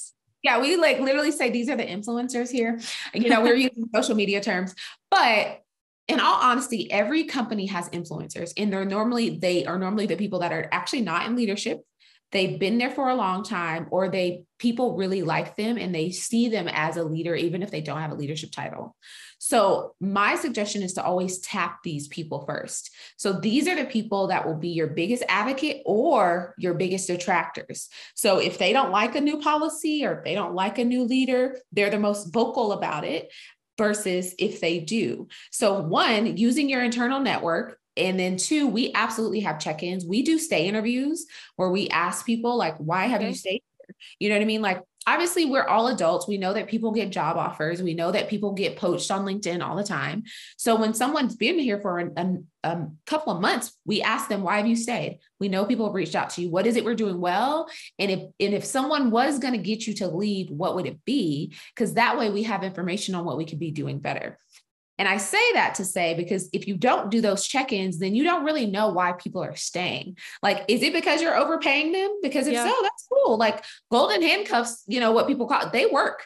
yeah 0.44 0.60
we 0.60 0.76
like 0.76 1.00
literally 1.00 1.32
say 1.32 1.50
these 1.50 1.70
are 1.70 1.76
the 1.76 1.86
influencers 1.86 2.50
here. 2.50 2.80
You 3.14 3.30
know 3.30 3.42
we're 3.42 3.56
using 3.68 3.86
social 3.94 4.16
media 4.16 4.42
terms. 4.42 4.74
But 5.12 5.62
in 6.08 6.20
all 6.20 6.40
honesty 6.42 6.90
every 6.92 7.26
company 7.26 7.68
has 7.68 7.90
influencers 7.90 8.54
and 8.58 8.72
they're 8.72 8.86
normally 8.86 9.38
they 9.38 9.66
are 9.66 9.78
normally 9.78 10.08
the 10.08 10.16
people 10.16 10.40
that 10.40 10.54
are 10.54 10.68
actually 10.72 11.02
not 11.02 11.28
in 11.28 11.36
leadership 11.36 11.82
they've 12.32 12.60
been 12.60 12.78
there 12.78 12.90
for 12.90 13.10
a 13.10 13.16
long 13.16 13.44
time 13.44 13.88
or 13.92 14.10
they 14.10 14.44
people 14.60 14.98
really 14.98 15.22
like 15.22 15.56
them 15.56 15.78
and 15.78 15.94
they 15.94 16.10
see 16.12 16.50
them 16.50 16.68
as 16.68 16.98
a 16.98 17.04
leader 17.04 17.36
even 17.36 17.62
if 17.62 17.72
they 17.72 17.82
don't 17.82 18.02
have 18.02 18.12
a 18.12 18.16
leadership 18.16 18.52
title. 18.52 18.96
So 19.40 19.94
my 20.02 20.36
suggestion 20.36 20.82
is 20.82 20.94
to 20.94 21.04
always 21.04 21.40
tap 21.40 21.80
these 21.84 22.08
people 22.08 22.44
first. 22.46 22.90
So 23.18 23.34
these 23.34 23.68
are 23.68 23.76
the 23.76 23.86
people 23.86 24.28
that 24.28 24.46
will 24.46 24.56
be 24.56 24.70
your 24.70 24.88
biggest 24.88 25.24
advocate 25.30 25.84
or 25.86 26.56
your 26.58 26.74
biggest 26.74 27.08
detractors. 27.08 27.88
So 28.16 28.40
if 28.40 28.58
they 28.58 28.74
don't 28.74 28.92
like 28.92 29.16
a 29.16 29.22
new 29.22 29.40
policy 29.40 30.06
or 30.06 30.18
if 30.18 30.24
they 30.24 30.34
don't 30.34 30.56
like 30.56 30.80
a 30.80 30.86
new 30.86 31.04
leader 31.04 31.58
they're 31.72 31.90
the 31.90 32.00
most 32.00 32.34
vocal 32.34 32.72
about 32.72 33.04
it 33.04 33.32
versus 33.78 34.34
if 34.40 34.60
they 34.60 34.80
do. 34.80 35.28
So, 35.52 35.82
one, 35.82 36.38
using 36.38 36.70
your 36.70 36.84
internal 36.84 37.20
network, 37.20 37.78
and 37.98 38.20
then 38.20 38.38
two, 38.38 38.68
we 38.68 38.92
absolutely 38.94 39.42
have 39.42 39.60
check-ins. 39.60 40.06
We 40.06 40.22
do 40.24 40.38
stay 40.38 40.68
interviews 40.68 41.26
where 41.56 41.70
we 41.70 41.90
ask 41.90 42.26
people 42.26 42.58
like, 42.58 42.78
why 42.78 43.06
have 43.06 43.22
okay. 43.22 43.30
you 43.30 43.36
stayed 43.36 43.62
here? 43.62 43.96
You 44.20 44.30
know 44.30 44.36
what 44.36 44.42
I 44.42 44.46
mean? 44.46 44.62
Like 44.62 44.84
obviously 45.08 45.46
we're 45.46 45.64
all 45.64 45.88
adults. 45.88 46.28
We 46.28 46.38
know 46.38 46.54
that 46.54 46.68
people 46.68 46.92
get 46.92 47.12
job 47.12 47.38
offers. 47.38 47.82
We 47.82 47.94
know 47.94 48.12
that 48.12 48.30
people 48.30 48.52
get 48.52 48.76
poached 48.76 49.10
on 49.10 49.26
LinkedIn 49.26 49.66
all 49.66 49.78
the 49.78 49.84
time. 49.84 50.24
So 50.58 50.76
when 50.76 50.94
someone's 50.94 51.36
been 51.36 51.58
here 51.58 51.80
for 51.80 52.00
a, 52.00 52.38
couple 53.06 53.32
of 53.32 53.40
months, 53.40 53.78
we 53.86 54.02
ask 54.02 54.28
them, 54.28 54.44
why 54.44 54.58
have 54.58 54.68
you 54.68 54.76
stayed? 54.76 55.20
We 55.40 55.48
know 55.48 55.64
people 55.64 55.86
have 55.86 55.96
reached 55.96 56.16
out 56.16 56.32
to 56.32 56.42
you. 56.42 56.50
What 56.50 56.68
is 56.68 56.76
it 56.76 56.84
we're 56.84 56.96
doing 56.96 57.22
well? 57.22 57.70
And 57.98 58.12
if 58.12 58.20
and 58.42 58.54
if 58.54 58.66
someone 58.66 59.10
was 59.10 59.40
going 59.40 59.54
to 59.54 59.58
get 59.58 59.88
you 59.88 59.94
to 59.96 60.10
leave, 60.10 60.50
what 60.50 60.76
would 60.76 60.86
it 60.86 61.00
be? 61.06 61.54
Because 61.74 61.94
that 61.94 62.18
way 62.18 62.30
we 62.30 62.44
have 62.44 62.66
information 62.66 63.16
on 63.16 63.24
what 63.24 63.38
we 63.38 63.46
could 63.46 63.60
be 63.60 63.72
doing 63.72 64.00
better. 64.00 64.38
And 64.98 65.08
I 65.08 65.18
say 65.18 65.54
that 65.54 65.76
to 65.76 65.86
say, 65.86 66.16
because 66.16 66.50
if 66.54 66.68
you 66.68 66.76
don't 66.76 67.12
do 67.12 67.22
those 67.22 67.46
check 67.46 67.72
ins, 67.72 68.00
then 68.00 68.16
you 68.16 68.24
don't 68.24 68.44
really 68.44 68.66
know 68.66 68.90
why 68.90 69.12
people 69.14 69.44
are 69.44 69.56
staying. 69.56 70.18
Like, 70.42 70.66
is 70.68 70.82
it 70.82 70.94
because 70.94 71.22
you're 71.22 71.38
overpaying 71.38 71.92
them? 71.92 72.20
Because 72.22 72.48
if 72.48 72.54
yeah. 72.54 72.66
so, 72.66 72.76
that's 72.82 73.08
cool. 73.12 73.38
Like, 73.38 73.64
golden 73.92 74.22
handcuffs, 74.22 74.84
you 74.88 75.00
know, 75.00 75.12
what 75.12 75.28
people 75.28 75.48
call 75.48 75.68
it, 75.68 75.72
they 75.72 75.86
work. 75.86 76.26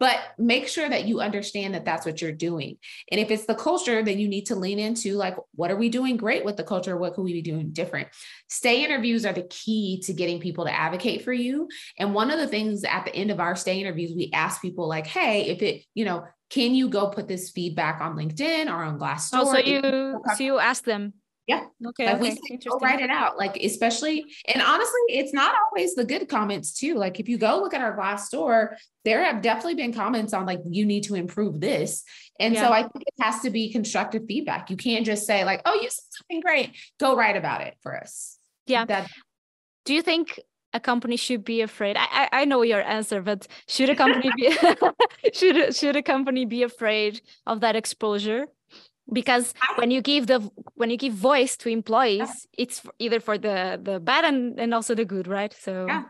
But 0.00 0.18
make 0.38 0.66
sure 0.66 0.88
that 0.88 1.04
you 1.04 1.20
understand 1.20 1.74
that 1.74 1.84
that's 1.84 2.06
what 2.06 2.20
you're 2.20 2.32
doing. 2.32 2.78
And 3.12 3.20
if 3.20 3.30
it's 3.30 3.44
the 3.44 3.54
culture, 3.54 4.02
then 4.02 4.18
you 4.18 4.26
need 4.28 4.46
to 4.46 4.56
lean 4.56 4.78
into 4.78 5.12
like, 5.12 5.36
what 5.54 5.70
are 5.70 5.76
we 5.76 5.90
doing 5.90 6.16
great 6.16 6.44
with 6.44 6.56
the 6.56 6.64
culture? 6.64 6.96
What 6.96 7.14
could 7.14 7.22
we 7.22 7.34
be 7.34 7.42
doing 7.42 7.70
different? 7.70 8.08
Stay 8.48 8.82
interviews 8.82 9.26
are 9.26 9.34
the 9.34 9.46
key 9.50 10.02
to 10.06 10.14
getting 10.14 10.40
people 10.40 10.64
to 10.64 10.72
advocate 10.72 11.22
for 11.22 11.34
you. 11.34 11.68
And 11.98 12.14
one 12.14 12.30
of 12.30 12.38
the 12.38 12.48
things 12.48 12.82
at 12.82 13.04
the 13.04 13.14
end 13.14 13.30
of 13.30 13.40
our 13.40 13.54
stay 13.54 13.78
interviews, 13.78 14.12
we 14.16 14.30
ask 14.32 14.62
people 14.62 14.88
like, 14.88 15.06
hey, 15.06 15.48
if 15.48 15.62
it, 15.62 15.84
you 15.94 16.06
know, 16.06 16.24
can 16.48 16.74
you 16.74 16.88
go 16.88 17.08
put 17.08 17.28
this 17.28 17.50
feedback 17.50 18.00
on 18.00 18.16
LinkedIn 18.16 18.66
or 18.66 18.82
on 18.82 18.98
Glassdoor? 18.98 19.30
Oh, 19.34 19.52
so 19.52 19.58
you 19.58 20.20
so 20.36 20.42
you 20.42 20.58
ask 20.58 20.82
them. 20.82 21.12
Yeah. 21.50 21.88
Okay. 21.88 22.06
Like 22.06 22.20
okay. 22.20 22.36
we 22.48 22.56
go 22.58 22.78
write 22.78 23.00
it 23.00 23.10
out. 23.10 23.36
Like 23.36 23.56
especially, 23.56 24.24
and 24.46 24.62
honestly, 24.62 25.00
it's 25.08 25.32
not 25.32 25.54
always 25.66 25.94
the 25.96 26.04
good 26.04 26.28
comments 26.28 26.72
too. 26.72 26.94
Like 26.94 27.18
if 27.18 27.28
you 27.28 27.38
go 27.38 27.58
look 27.58 27.74
at 27.74 27.80
our 27.80 27.96
Glassdoor, 27.96 28.76
there 29.04 29.24
have 29.24 29.42
definitely 29.42 29.74
been 29.74 29.92
comments 29.92 30.32
on 30.32 30.46
like 30.46 30.60
you 30.68 30.86
need 30.86 31.04
to 31.04 31.16
improve 31.16 31.60
this. 31.60 32.04
And 32.38 32.54
yeah. 32.54 32.66
so 32.66 32.72
I 32.72 32.82
think 32.82 33.04
it 33.06 33.14
has 33.20 33.40
to 33.40 33.50
be 33.50 33.72
constructive 33.72 34.26
feedback. 34.28 34.70
You 34.70 34.76
can't 34.76 35.04
just 35.04 35.26
say 35.26 35.44
like, 35.44 35.60
oh, 35.64 35.74
you 35.74 35.90
said 35.90 36.04
something 36.10 36.40
great. 36.40 36.76
Go 37.00 37.16
write 37.16 37.36
about 37.36 37.62
it 37.62 37.74
for 37.82 37.96
us. 38.00 38.38
Yeah. 38.66 38.84
That 38.84 39.10
do 39.84 39.94
you 39.94 40.02
think 40.02 40.38
a 40.72 40.78
company 40.78 41.16
should 41.16 41.44
be 41.44 41.62
afraid 41.62 41.96
I, 41.98 42.28
I 42.32 42.44
know 42.44 42.62
your 42.62 42.80
answer 42.82 43.20
but 43.22 43.48
should 43.66 43.90
a 43.90 43.96
company 43.96 44.30
be 44.36 44.56
should 45.32 45.74
should 45.74 45.96
a 45.96 46.02
company 46.02 46.44
be 46.44 46.62
afraid 46.62 47.20
of 47.44 47.60
that 47.60 47.74
exposure 47.74 48.46
because 49.12 49.54
when 49.76 49.90
you 49.90 50.00
give 50.00 50.26
the 50.26 50.40
when 50.74 50.90
you 50.90 50.96
give 50.96 51.12
voice 51.12 51.56
to 51.56 51.68
employees 51.68 52.46
it's 52.56 52.82
either 52.98 53.20
for 53.20 53.38
the 53.38 53.78
the 53.82 54.00
bad 54.00 54.24
and, 54.24 54.58
and 54.58 54.74
also 54.74 54.94
the 54.94 55.04
good 55.04 55.26
right? 55.26 55.52
So 55.52 55.86
yeah 55.88 56.04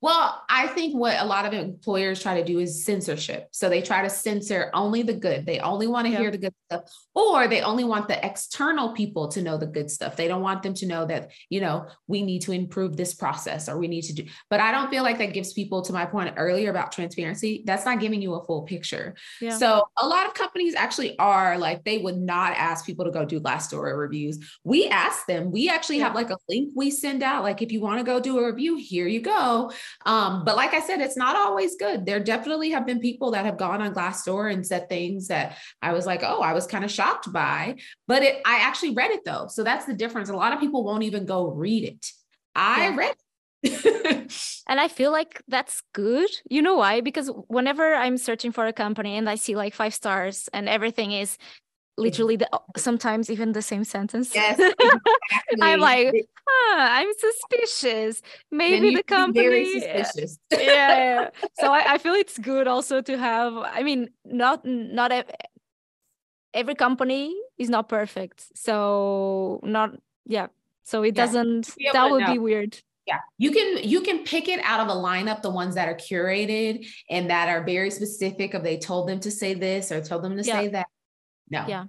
well, 0.00 0.42
I 0.48 0.66
think 0.68 0.94
what 0.94 1.20
a 1.20 1.24
lot 1.24 1.46
of 1.46 1.52
employers 1.52 2.22
try 2.22 2.40
to 2.40 2.44
do 2.44 2.58
is 2.58 2.84
censorship. 2.84 3.48
So 3.50 3.68
they 3.68 3.82
try 3.82 4.02
to 4.02 4.10
censor 4.10 4.70
only 4.74 5.02
the 5.02 5.14
good. 5.14 5.46
They 5.46 5.58
only 5.58 5.86
want 5.86 6.06
to 6.06 6.12
yeah. 6.12 6.18
hear 6.18 6.30
the 6.30 6.38
good 6.38 6.54
stuff, 6.70 6.82
or 7.14 7.48
they 7.48 7.62
only 7.62 7.84
want 7.84 8.08
the 8.08 8.24
external 8.24 8.92
people 8.92 9.28
to 9.28 9.42
know 9.42 9.56
the 9.56 9.66
good 9.66 9.90
stuff. 9.90 10.16
They 10.16 10.28
don't 10.28 10.42
want 10.42 10.62
them 10.62 10.74
to 10.74 10.86
know 10.86 11.06
that, 11.06 11.30
you 11.50 11.60
know, 11.60 11.86
we 12.06 12.22
need 12.22 12.42
to 12.42 12.52
improve 12.52 12.96
this 12.96 13.14
process 13.14 13.68
or 13.68 13.78
we 13.78 13.88
need 13.88 14.02
to 14.02 14.14
do. 14.14 14.24
But 14.50 14.60
I 14.60 14.72
don't 14.72 14.90
feel 14.90 15.02
like 15.02 15.18
that 15.18 15.32
gives 15.32 15.52
people, 15.52 15.82
to 15.82 15.92
my 15.92 16.06
point 16.06 16.34
earlier 16.36 16.70
about 16.70 16.92
transparency, 16.92 17.62
that's 17.66 17.84
not 17.84 18.00
giving 18.00 18.22
you 18.22 18.34
a 18.34 18.44
full 18.44 18.62
picture. 18.62 19.14
Yeah. 19.40 19.56
So 19.56 19.88
a 19.96 20.06
lot 20.06 20.26
of 20.26 20.34
companies 20.34 20.74
actually 20.74 21.18
are 21.18 21.58
like, 21.58 21.84
they 21.84 21.98
would 21.98 22.18
not 22.18 22.52
ask 22.56 22.84
people 22.84 23.04
to 23.04 23.10
go 23.10 23.24
do 23.24 23.40
Glassdoor 23.40 23.96
reviews. 23.96 24.38
We 24.64 24.88
ask 24.88 25.26
them, 25.26 25.50
we 25.50 25.68
actually 25.68 25.98
yeah. 25.98 26.04
have 26.04 26.14
like 26.14 26.30
a 26.30 26.36
link 26.48 26.72
we 26.74 26.90
send 26.90 27.22
out. 27.22 27.42
Like, 27.42 27.62
if 27.62 27.72
you 27.72 27.80
want 27.80 27.98
to 27.98 28.04
go 28.04 28.20
do 28.20 28.38
a 28.38 28.46
review, 28.46 28.76
here 28.76 29.06
you 29.06 29.20
go 29.20 29.65
um, 30.04 30.44
but 30.44 30.56
like 30.56 30.74
I 30.74 30.80
said, 30.80 31.00
it's 31.00 31.16
not 31.16 31.36
always 31.36 31.76
good. 31.76 32.06
There 32.06 32.20
definitely 32.20 32.70
have 32.70 32.86
been 32.86 33.00
people 33.00 33.32
that 33.32 33.44
have 33.44 33.58
gone 33.58 33.82
on 33.82 33.94
Glassdoor 33.94 34.52
and 34.52 34.66
said 34.66 34.88
things 34.88 35.28
that 35.28 35.58
I 35.82 35.92
was 35.92 36.06
like, 36.06 36.22
oh, 36.22 36.40
I 36.40 36.52
was 36.52 36.66
kind 36.66 36.84
of 36.84 36.90
shocked 36.90 37.32
by. 37.32 37.76
But 38.06 38.22
it, 38.22 38.42
I 38.44 38.58
actually 38.58 38.94
read 38.94 39.10
it 39.10 39.24
though. 39.24 39.46
So 39.48 39.62
that's 39.62 39.86
the 39.86 39.94
difference. 39.94 40.28
A 40.28 40.36
lot 40.36 40.52
of 40.52 40.60
people 40.60 40.84
won't 40.84 41.04
even 41.04 41.26
go 41.26 41.50
read 41.50 41.84
it. 41.84 42.06
I 42.54 42.88
yeah. 42.88 42.96
read 42.96 43.14
and 44.68 44.80
I 44.80 44.88
feel 44.88 45.10
like 45.10 45.42
that's 45.48 45.82
good. 45.92 46.30
You 46.48 46.62
know 46.62 46.76
why? 46.76 47.00
Because 47.00 47.30
whenever 47.48 47.94
I'm 47.94 48.16
searching 48.16 48.52
for 48.52 48.66
a 48.66 48.72
company 48.72 49.16
and 49.16 49.28
I 49.28 49.34
see 49.36 49.56
like 49.56 49.74
five 49.74 49.94
stars 49.94 50.48
and 50.52 50.68
everything 50.68 51.12
is 51.12 51.36
literally 51.96 52.36
the 52.36 52.48
sometimes 52.76 53.30
even 53.30 53.52
the 53.52 53.62
same 53.62 53.84
sentence. 53.84 54.34
Yes, 54.34 54.58
exactly. 54.80 55.62
I'm 55.62 55.80
like, 55.80 56.26
huh, 56.46 56.76
I'm 56.78 57.08
suspicious. 57.18 58.22
Maybe 58.50 58.94
the 58.94 59.02
company. 59.02 59.80
suspicious. 59.80 60.38
yeah, 60.50 60.58
yeah. 60.60 61.30
So 61.58 61.72
I, 61.72 61.94
I 61.94 61.98
feel 61.98 62.14
it's 62.14 62.38
good 62.38 62.68
also 62.68 63.00
to 63.00 63.18
have. 63.18 63.54
I 63.56 63.82
mean, 63.82 64.10
not 64.24 64.64
not 64.64 65.12
every 66.54 66.74
company 66.74 67.34
is 67.58 67.68
not 67.68 67.88
perfect. 67.88 68.46
So 68.54 69.60
not 69.62 69.96
yeah. 70.24 70.48
So 70.82 71.02
it 71.02 71.16
yeah. 71.16 71.24
doesn't. 71.24 71.74
That 71.92 72.10
would 72.10 72.26
be 72.26 72.38
weird. 72.38 72.78
Yeah, 73.06 73.20
you 73.38 73.52
can 73.52 73.84
you 73.84 74.00
can 74.00 74.24
pick 74.24 74.48
it 74.48 74.58
out 74.64 74.80
of 74.80 74.88
a 74.88 74.98
lineup, 74.98 75.40
the 75.40 75.50
ones 75.50 75.76
that 75.76 75.88
are 75.88 75.94
curated 75.94 76.86
and 77.08 77.30
that 77.30 77.48
are 77.48 77.62
very 77.62 77.90
specific. 77.90 78.52
Of 78.52 78.64
they 78.64 78.78
told 78.78 79.08
them 79.08 79.20
to 79.20 79.30
say 79.30 79.54
this 79.54 79.92
or 79.92 80.00
told 80.00 80.22
them 80.22 80.36
to 80.36 80.42
yeah. 80.42 80.60
say 80.60 80.68
that. 80.68 80.86
No. 81.50 81.64
Yeah. 81.68 81.84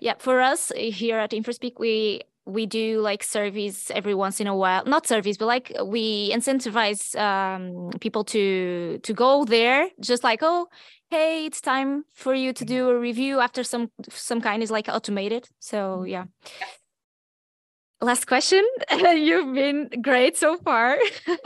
Yeah. 0.00 0.14
For 0.18 0.40
us 0.40 0.72
eh, 0.74 0.90
here 0.90 1.18
at 1.18 1.30
InfoSpeak, 1.30 1.78
we 1.78 2.22
we 2.44 2.64
do 2.64 3.00
like 3.00 3.22
surveys 3.22 3.90
every 3.94 4.14
once 4.14 4.40
in 4.40 4.46
a 4.46 4.56
while. 4.56 4.84
Not 4.86 5.06
surveys 5.06 5.36
but 5.36 5.46
like 5.46 5.72
we 5.84 6.32
incentivize 6.32 7.14
um, 7.18 7.90
people 8.00 8.24
to 8.24 8.98
to 9.02 9.12
go 9.12 9.44
there. 9.44 9.88
Just 10.00 10.24
like 10.24 10.40
oh 10.42 10.68
hey 11.10 11.46
it's 11.46 11.60
time 11.60 12.04
for 12.14 12.34
you 12.34 12.52
to 12.52 12.64
do 12.64 12.88
a 12.88 12.98
review 12.98 13.40
after 13.40 13.62
some 13.62 13.90
some 14.08 14.40
kind 14.40 14.62
is 14.62 14.70
like 14.70 14.88
automated. 14.88 15.48
So 15.58 16.04
yeah 16.04 16.24
last 18.00 18.26
question. 18.26 18.64
You've 18.92 19.54
been 19.54 19.90
great 20.02 20.36
so 20.36 20.56
far. 20.58 20.98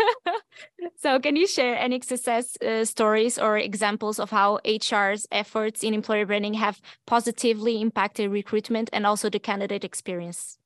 So 0.96 1.18
can 1.18 1.36
you 1.36 1.46
share 1.46 1.76
any 1.76 2.00
success 2.00 2.56
uh, 2.60 2.84
stories 2.84 3.38
or 3.38 3.56
examples 3.58 4.18
of 4.18 4.30
how 4.30 4.60
hr's 4.64 5.26
efforts 5.30 5.82
in 5.82 5.94
employer 5.94 6.26
branding 6.26 6.54
have 6.54 6.80
positively 7.06 7.80
impacted 7.80 8.30
recruitment 8.30 8.90
and 8.92 9.06
also 9.06 9.30
the 9.30 9.38
candidate 9.38 9.84
experience 9.84 10.58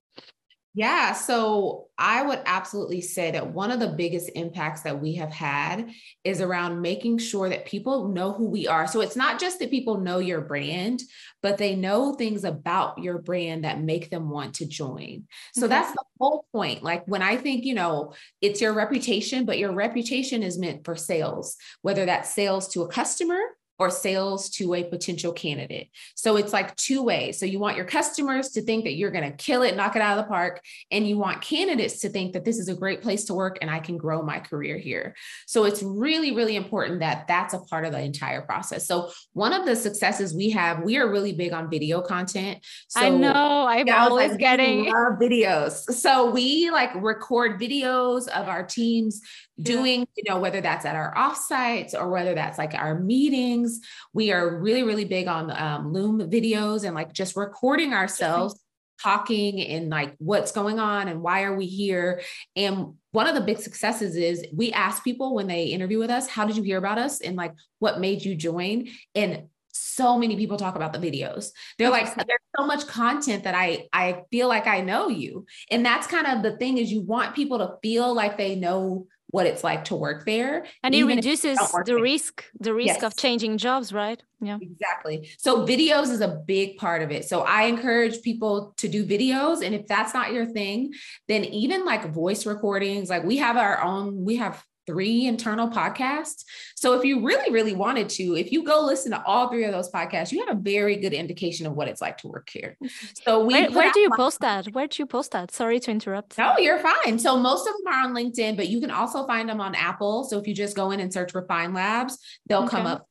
yeah, 0.76 1.14
so 1.14 1.86
I 1.96 2.20
would 2.22 2.42
absolutely 2.44 3.00
say 3.00 3.30
that 3.30 3.54
one 3.54 3.70
of 3.70 3.80
the 3.80 3.88
biggest 3.88 4.30
impacts 4.34 4.82
that 4.82 5.00
we 5.00 5.14
have 5.14 5.32
had 5.32 5.90
is 6.22 6.42
around 6.42 6.82
making 6.82 7.16
sure 7.16 7.48
that 7.48 7.64
people 7.64 8.08
know 8.08 8.32
who 8.32 8.50
we 8.50 8.68
are. 8.68 8.86
So 8.86 9.00
it's 9.00 9.16
not 9.16 9.40
just 9.40 9.58
that 9.60 9.70
people 9.70 10.02
know 10.02 10.18
your 10.18 10.42
brand, 10.42 11.00
but 11.42 11.56
they 11.56 11.74
know 11.76 12.12
things 12.12 12.44
about 12.44 12.98
your 12.98 13.16
brand 13.16 13.64
that 13.64 13.80
make 13.80 14.10
them 14.10 14.28
want 14.28 14.56
to 14.56 14.66
join. 14.66 15.24
So 15.54 15.62
mm-hmm. 15.62 15.70
that's 15.70 15.92
the 15.92 16.04
whole 16.20 16.44
point. 16.52 16.82
Like 16.82 17.06
when 17.06 17.22
I 17.22 17.38
think, 17.38 17.64
you 17.64 17.74
know, 17.74 18.12
it's 18.42 18.60
your 18.60 18.74
reputation, 18.74 19.46
but 19.46 19.58
your 19.58 19.72
reputation 19.72 20.42
is 20.42 20.58
meant 20.58 20.84
for 20.84 20.94
sales, 20.94 21.56
whether 21.80 22.04
that's 22.04 22.34
sales 22.34 22.68
to 22.74 22.82
a 22.82 22.88
customer 22.88 23.38
or 23.78 23.90
sales 23.90 24.50
to 24.50 24.74
a 24.74 24.84
potential 24.84 25.32
candidate. 25.32 25.88
So 26.14 26.36
it's 26.36 26.52
like 26.52 26.74
two 26.76 27.02
ways. 27.02 27.38
So 27.38 27.46
you 27.46 27.58
want 27.58 27.76
your 27.76 27.84
customers 27.84 28.50
to 28.50 28.62
think 28.62 28.84
that 28.84 28.94
you're 28.94 29.10
going 29.10 29.30
to 29.30 29.36
kill 29.36 29.62
it, 29.62 29.76
knock 29.76 29.96
it 29.96 30.02
out 30.02 30.18
of 30.18 30.24
the 30.24 30.28
park, 30.28 30.62
and 30.90 31.06
you 31.06 31.18
want 31.18 31.42
candidates 31.42 32.00
to 32.00 32.08
think 32.08 32.32
that 32.32 32.44
this 32.44 32.58
is 32.58 32.68
a 32.68 32.74
great 32.74 33.02
place 33.02 33.24
to 33.24 33.34
work 33.34 33.58
and 33.60 33.70
I 33.70 33.78
can 33.78 33.96
grow 33.96 34.22
my 34.22 34.38
career 34.38 34.78
here. 34.78 35.14
So 35.46 35.64
it's 35.64 35.82
really, 35.82 36.34
really 36.34 36.56
important 36.56 37.00
that 37.00 37.26
that's 37.28 37.54
a 37.54 37.58
part 37.58 37.84
of 37.84 37.92
the 37.92 38.00
entire 38.00 38.42
process. 38.42 38.86
So 38.86 39.10
one 39.32 39.52
of 39.52 39.66
the 39.66 39.76
successes 39.76 40.34
we 40.34 40.50
have, 40.50 40.82
we 40.82 40.96
are 40.96 41.10
really 41.10 41.32
big 41.32 41.52
on 41.52 41.70
video 41.70 42.00
content. 42.00 42.64
So 42.88 43.00
I 43.00 43.10
know 43.10 43.66
I'm 43.68 43.88
always 43.90 44.30
like, 44.30 44.38
getting 44.38 44.86
videos. 44.86 45.92
So 45.92 46.30
we 46.30 46.70
like 46.70 46.94
record 46.94 47.60
videos 47.60 48.28
of 48.28 48.48
our 48.48 48.64
teams 48.64 49.20
doing, 49.60 50.06
you 50.16 50.24
know, 50.28 50.38
whether 50.38 50.60
that's 50.60 50.84
at 50.84 50.94
our 50.94 51.14
offsites 51.14 51.94
or 51.94 52.10
whether 52.10 52.34
that's 52.34 52.58
like 52.58 52.74
our 52.74 52.98
meetings. 52.98 53.65
We 54.12 54.32
are 54.32 54.58
really, 54.58 54.82
really 54.82 55.04
big 55.04 55.28
on 55.28 55.50
um, 55.50 55.92
Loom 55.92 56.18
videos 56.30 56.84
and 56.84 56.94
like 56.94 57.12
just 57.12 57.36
recording 57.36 57.92
ourselves 57.92 58.60
talking 59.02 59.60
and 59.60 59.90
like 59.90 60.14
what's 60.18 60.52
going 60.52 60.78
on 60.78 61.08
and 61.08 61.22
why 61.22 61.42
are 61.42 61.54
we 61.54 61.66
here. 61.66 62.22
And 62.54 62.94
one 63.12 63.26
of 63.26 63.34
the 63.34 63.40
big 63.40 63.58
successes 63.58 64.16
is 64.16 64.46
we 64.54 64.72
ask 64.72 65.04
people 65.04 65.34
when 65.34 65.46
they 65.46 65.64
interview 65.64 65.98
with 65.98 66.10
us 66.10 66.28
how 66.28 66.46
did 66.46 66.56
you 66.56 66.62
hear 66.62 66.78
about 66.78 66.98
us? 66.98 67.20
and 67.20 67.36
like 67.36 67.54
what 67.78 68.00
made 68.00 68.24
you 68.24 68.34
join? 68.34 68.88
And 69.14 69.44
so 69.72 70.18
many 70.18 70.36
people 70.36 70.56
talk 70.56 70.76
about 70.76 70.92
the 70.92 70.98
videos. 70.98 71.50
They're 71.78 71.90
like, 71.90 72.14
there's 72.14 72.40
so 72.58 72.66
much 72.66 72.86
content 72.86 73.44
that 73.44 73.54
I 73.54 73.88
I 73.92 74.22
feel 74.30 74.48
like 74.48 74.66
I 74.66 74.80
know 74.80 75.08
you. 75.08 75.46
And 75.70 75.84
that's 75.84 76.06
kind 76.06 76.26
of 76.26 76.42
the 76.42 76.56
thing 76.56 76.78
is 76.78 76.90
you 76.90 77.02
want 77.02 77.34
people 77.34 77.58
to 77.58 77.76
feel 77.82 78.14
like 78.14 78.38
they 78.38 78.56
know 78.56 79.06
what 79.36 79.46
it's 79.46 79.62
like 79.62 79.84
to 79.84 79.94
work 79.94 80.24
there. 80.24 80.64
And 80.82 80.94
it 80.94 81.04
reduces 81.04 81.58
the 81.84 81.98
risk, 82.00 82.42
the 82.58 82.72
risk 82.72 82.86
yes. 82.86 83.02
of 83.02 83.18
changing 83.18 83.58
jobs, 83.58 83.92
right? 83.92 84.18
Yeah. 84.40 84.56
Exactly. 84.58 85.28
So 85.36 85.66
videos 85.66 86.04
is 86.04 86.22
a 86.22 86.42
big 86.46 86.78
part 86.78 87.02
of 87.02 87.10
it. 87.10 87.26
So 87.26 87.42
I 87.42 87.64
encourage 87.64 88.22
people 88.22 88.72
to 88.78 88.88
do 88.88 89.04
videos. 89.04 89.62
And 89.62 89.74
if 89.74 89.86
that's 89.86 90.14
not 90.14 90.32
your 90.32 90.46
thing, 90.46 90.94
then 91.28 91.44
even 91.44 91.84
like 91.84 92.14
voice 92.14 92.46
recordings, 92.46 93.10
like 93.10 93.24
we 93.24 93.36
have 93.36 93.58
our 93.58 93.82
own, 93.82 94.24
we 94.24 94.36
have 94.36 94.64
three 94.86 95.26
internal 95.26 95.68
podcasts. 95.68 96.44
So 96.76 96.94
if 96.94 97.04
you 97.04 97.24
really, 97.24 97.52
really 97.52 97.74
wanted 97.74 98.08
to, 98.10 98.36
if 98.36 98.52
you 98.52 98.64
go 98.64 98.84
listen 98.84 99.12
to 99.12 99.22
all 99.24 99.48
three 99.48 99.64
of 99.64 99.72
those 99.72 99.90
podcasts, 99.90 100.32
you 100.32 100.44
have 100.46 100.56
a 100.56 100.60
very 100.60 100.96
good 100.96 101.12
indication 101.12 101.66
of 101.66 101.74
what 101.74 101.88
it's 101.88 102.00
like 102.00 102.18
to 102.18 102.28
work 102.28 102.48
here. 102.50 102.76
So 103.24 103.44
we 103.44 103.54
where, 103.54 103.70
where 103.70 103.92
do 103.92 104.00
you 104.00 104.10
post 104.16 104.40
that? 104.40 104.66
Where 104.66 104.86
do 104.86 105.02
you 105.02 105.06
post 105.06 105.32
that? 105.32 105.50
Sorry 105.50 105.80
to 105.80 105.90
interrupt. 105.90 106.38
No, 106.38 106.56
you're 106.58 106.78
fine. 106.78 107.18
So 107.18 107.36
most 107.36 107.66
of 107.66 107.74
them 107.76 107.92
are 107.92 108.04
on 108.04 108.14
LinkedIn, 108.14 108.56
but 108.56 108.68
you 108.68 108.80
can 108.80 108.90
also 108.90 109.26
find 109.26 109.48
them 109.48 109.60
on 109.60 109.74
Apple. 109.74 110.24
So 110.24 110.38
if 110.38 110.46
you 110.46 110.54
just 110.54 110.76
go 110.76 110.90
in 110.90 111.00
and 111.00 111.12
search 111.12 111.34
Refine 111.34 111.74
Labs, 111.74 112.18
they'll 112.46 112.64
okay. 112.64 112.76
come 112.76 112.86
up. 112.86 113.08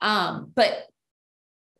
Um, 0.00 0.52
but 0.54 0.86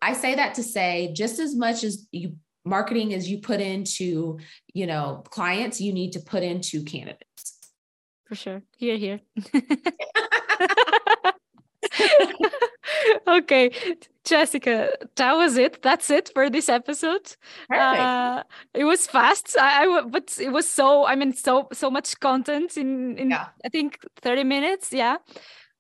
I 0.01 0.15
say 0.15 0.35
that 0.35 0.55
to 0.55 0.63
say 0.63 1.13
just 1.15 1.39
as 1.39 1.55
much 1.55 1.85
as 1.85 2.07
you 2.11 2.37
marketing 2.65 3.13
as 3.13 3.29
you 3.29 3.39
put 3.39 3.61
into, 3.61 4.39
you 4.73 4.87
know, 4.87 5.23
clients, 5.31 5.81
you 5.81 5.93
need 5.93 6.13
to 6.13 6.21
put 6.21 6.43
into 6.43 6.85
candidates 6.85 7.52
for 8.33 8.37
sure. 8.37 8.63
Hear, 8.79 8.97
hear. 8.97 9.21
okay, 13.29 13.71
Jessica, 14.25 14.89
that 15.17 15.33
was 15.35 15.59
it. 15.59 15.83
That's 15.83 16.09
it 16.09 16.31
for 16.33 16.49
this 16.49 16.71
episode. 16.71 17.37
Uh, 17.71 18.43
it 18.73 18.85
was 18.85 19.07
fast. 19.07 19.55
I, 19.61 19.85
I, 19.85 20.03
but 20.03 20.39
it 20.41 20.49
was 20.51 20.67
so. 20.67 21.05
I 21.05 21.15
mean, 21.15 21.35
so 21.35 21.69
so 21.75 21.91
much 21.91 22.19
content 22.21 22.79
in 22.79 23.19
in 23.19 23.31
yeah. 23.31 23.49
I 23.67 23.69
think 23.69 23.99
thirty 24.23 24.45
minutes. 24.45 24.93
Yeah. 24.93 25.17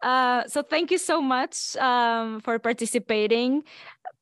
Uh, 0.03 0.47
so 0.49 0.62
thank 0.62 0.91
you 0.91 0.99
so 0.99 1.21
much 1.23 1.77
um, 1.77 2.41
for 2.41 2.59
participating. 2.59 3.62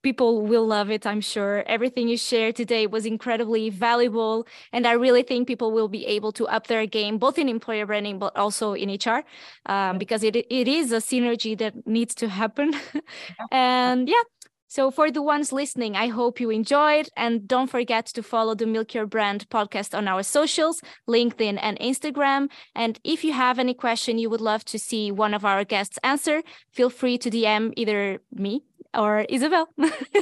People 0.03 0.43
will 0.47 0.67
love 0.67 0.91
it 0.91 1.07
i'm 1.07 1.21
sure. 1.21 1.65
Everything 1.67 2.09
you 2.09 2.17
shared 2.19 2.57
today 2.57 2.87
was 2.87 3.07
incredibly 3.07 3.71
valuable 3.71 4.47
and 4.73 4.87
i 4.87 4.93
really 4.93 5.23
think 5.23 5.49
people 5.49 5.73
will 5.73 5.89
be 5.89 6.07
able 6.07 6.33
to 6.33 6.47
up 6.49 6.67
their 6.69 6.87
game 6.87 7.19
both 7.19 7.39
in 7.39 7.49
employer 7.49 7.87
branding 7.87 8.19
but 8.19 8.37
also 8.37 8.75
in 8.75 8.91
hr 8.91 9.25
um, 9.67 9.99
because 9.99 10.23
it, 10.25 10.37
it 10.37 10.69
is 10.69 10.93
a 10.93 10.99
synergy 10.99 11.57
that 11.59 11.87
needs 11.87 12.15
to 12.17 12.29
happen. 12.29 12.75
And 13.53 14.09
yeah 14.09 14.23
so, 14.71 14.93
for 14.93 15.11
the 15.11 15.21
ones 15.21 15.53
listening, 15.53 15.97
I 15.97 16.07
hope 16.07 16.39
you 16.39 16.49
enjoyed. 16.49 17.09
And 17.17 17.49
don't 17.49 17.67
forget 17.69 18.07
to 18.07 18.23
follow 18.23 18.55
the 18.55 18.67
Milk 18.67 18.95
Your 18.95 19.05
Brand 19.05 19.51
podcast 19.51 19.99
on 19.99 20.07
our 20.07 20.23
socials, 20.23 20.81
LinkedIn 21.09 21.59
and 21.61 21.77
Instagram. 21.81 22.49
And 22.77 23.01
if 23.03 23.25
you 23.25 23.33
have 23.33 23.59
any 23.59 23.75
question 23.75 24.17
you 24.17 24.31
would 24.31 24.41
love 24.41 24.65
to 24.67 24.79
see 24.79 25.11
one 25.11 25.35
of 25.35 25.45
our 25.45 25.65
guests 25.65 25.99
answer, 26.05 26.43
feel 26.71 26.89
free 26.89 27.19
to 27.19 27.31
DM 27.31 27.73
either 27.77 28.21
me 28.33 28.63
or 28.97 29.27
Isabel. 29.29 29.69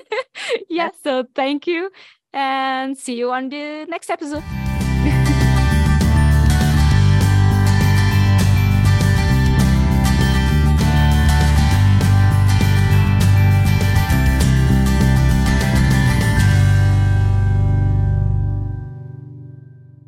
yeah, 0.71 0.93
so 1.05 1.25
thank 1.35 1.67
you 1.67 1.91
and 2.33 2.97
see 2.97 3.19
you 3.19 3.31
on 3.31 3.51
the 3.51 3.85
next 3.87 4.09
episode. 4.09 4.43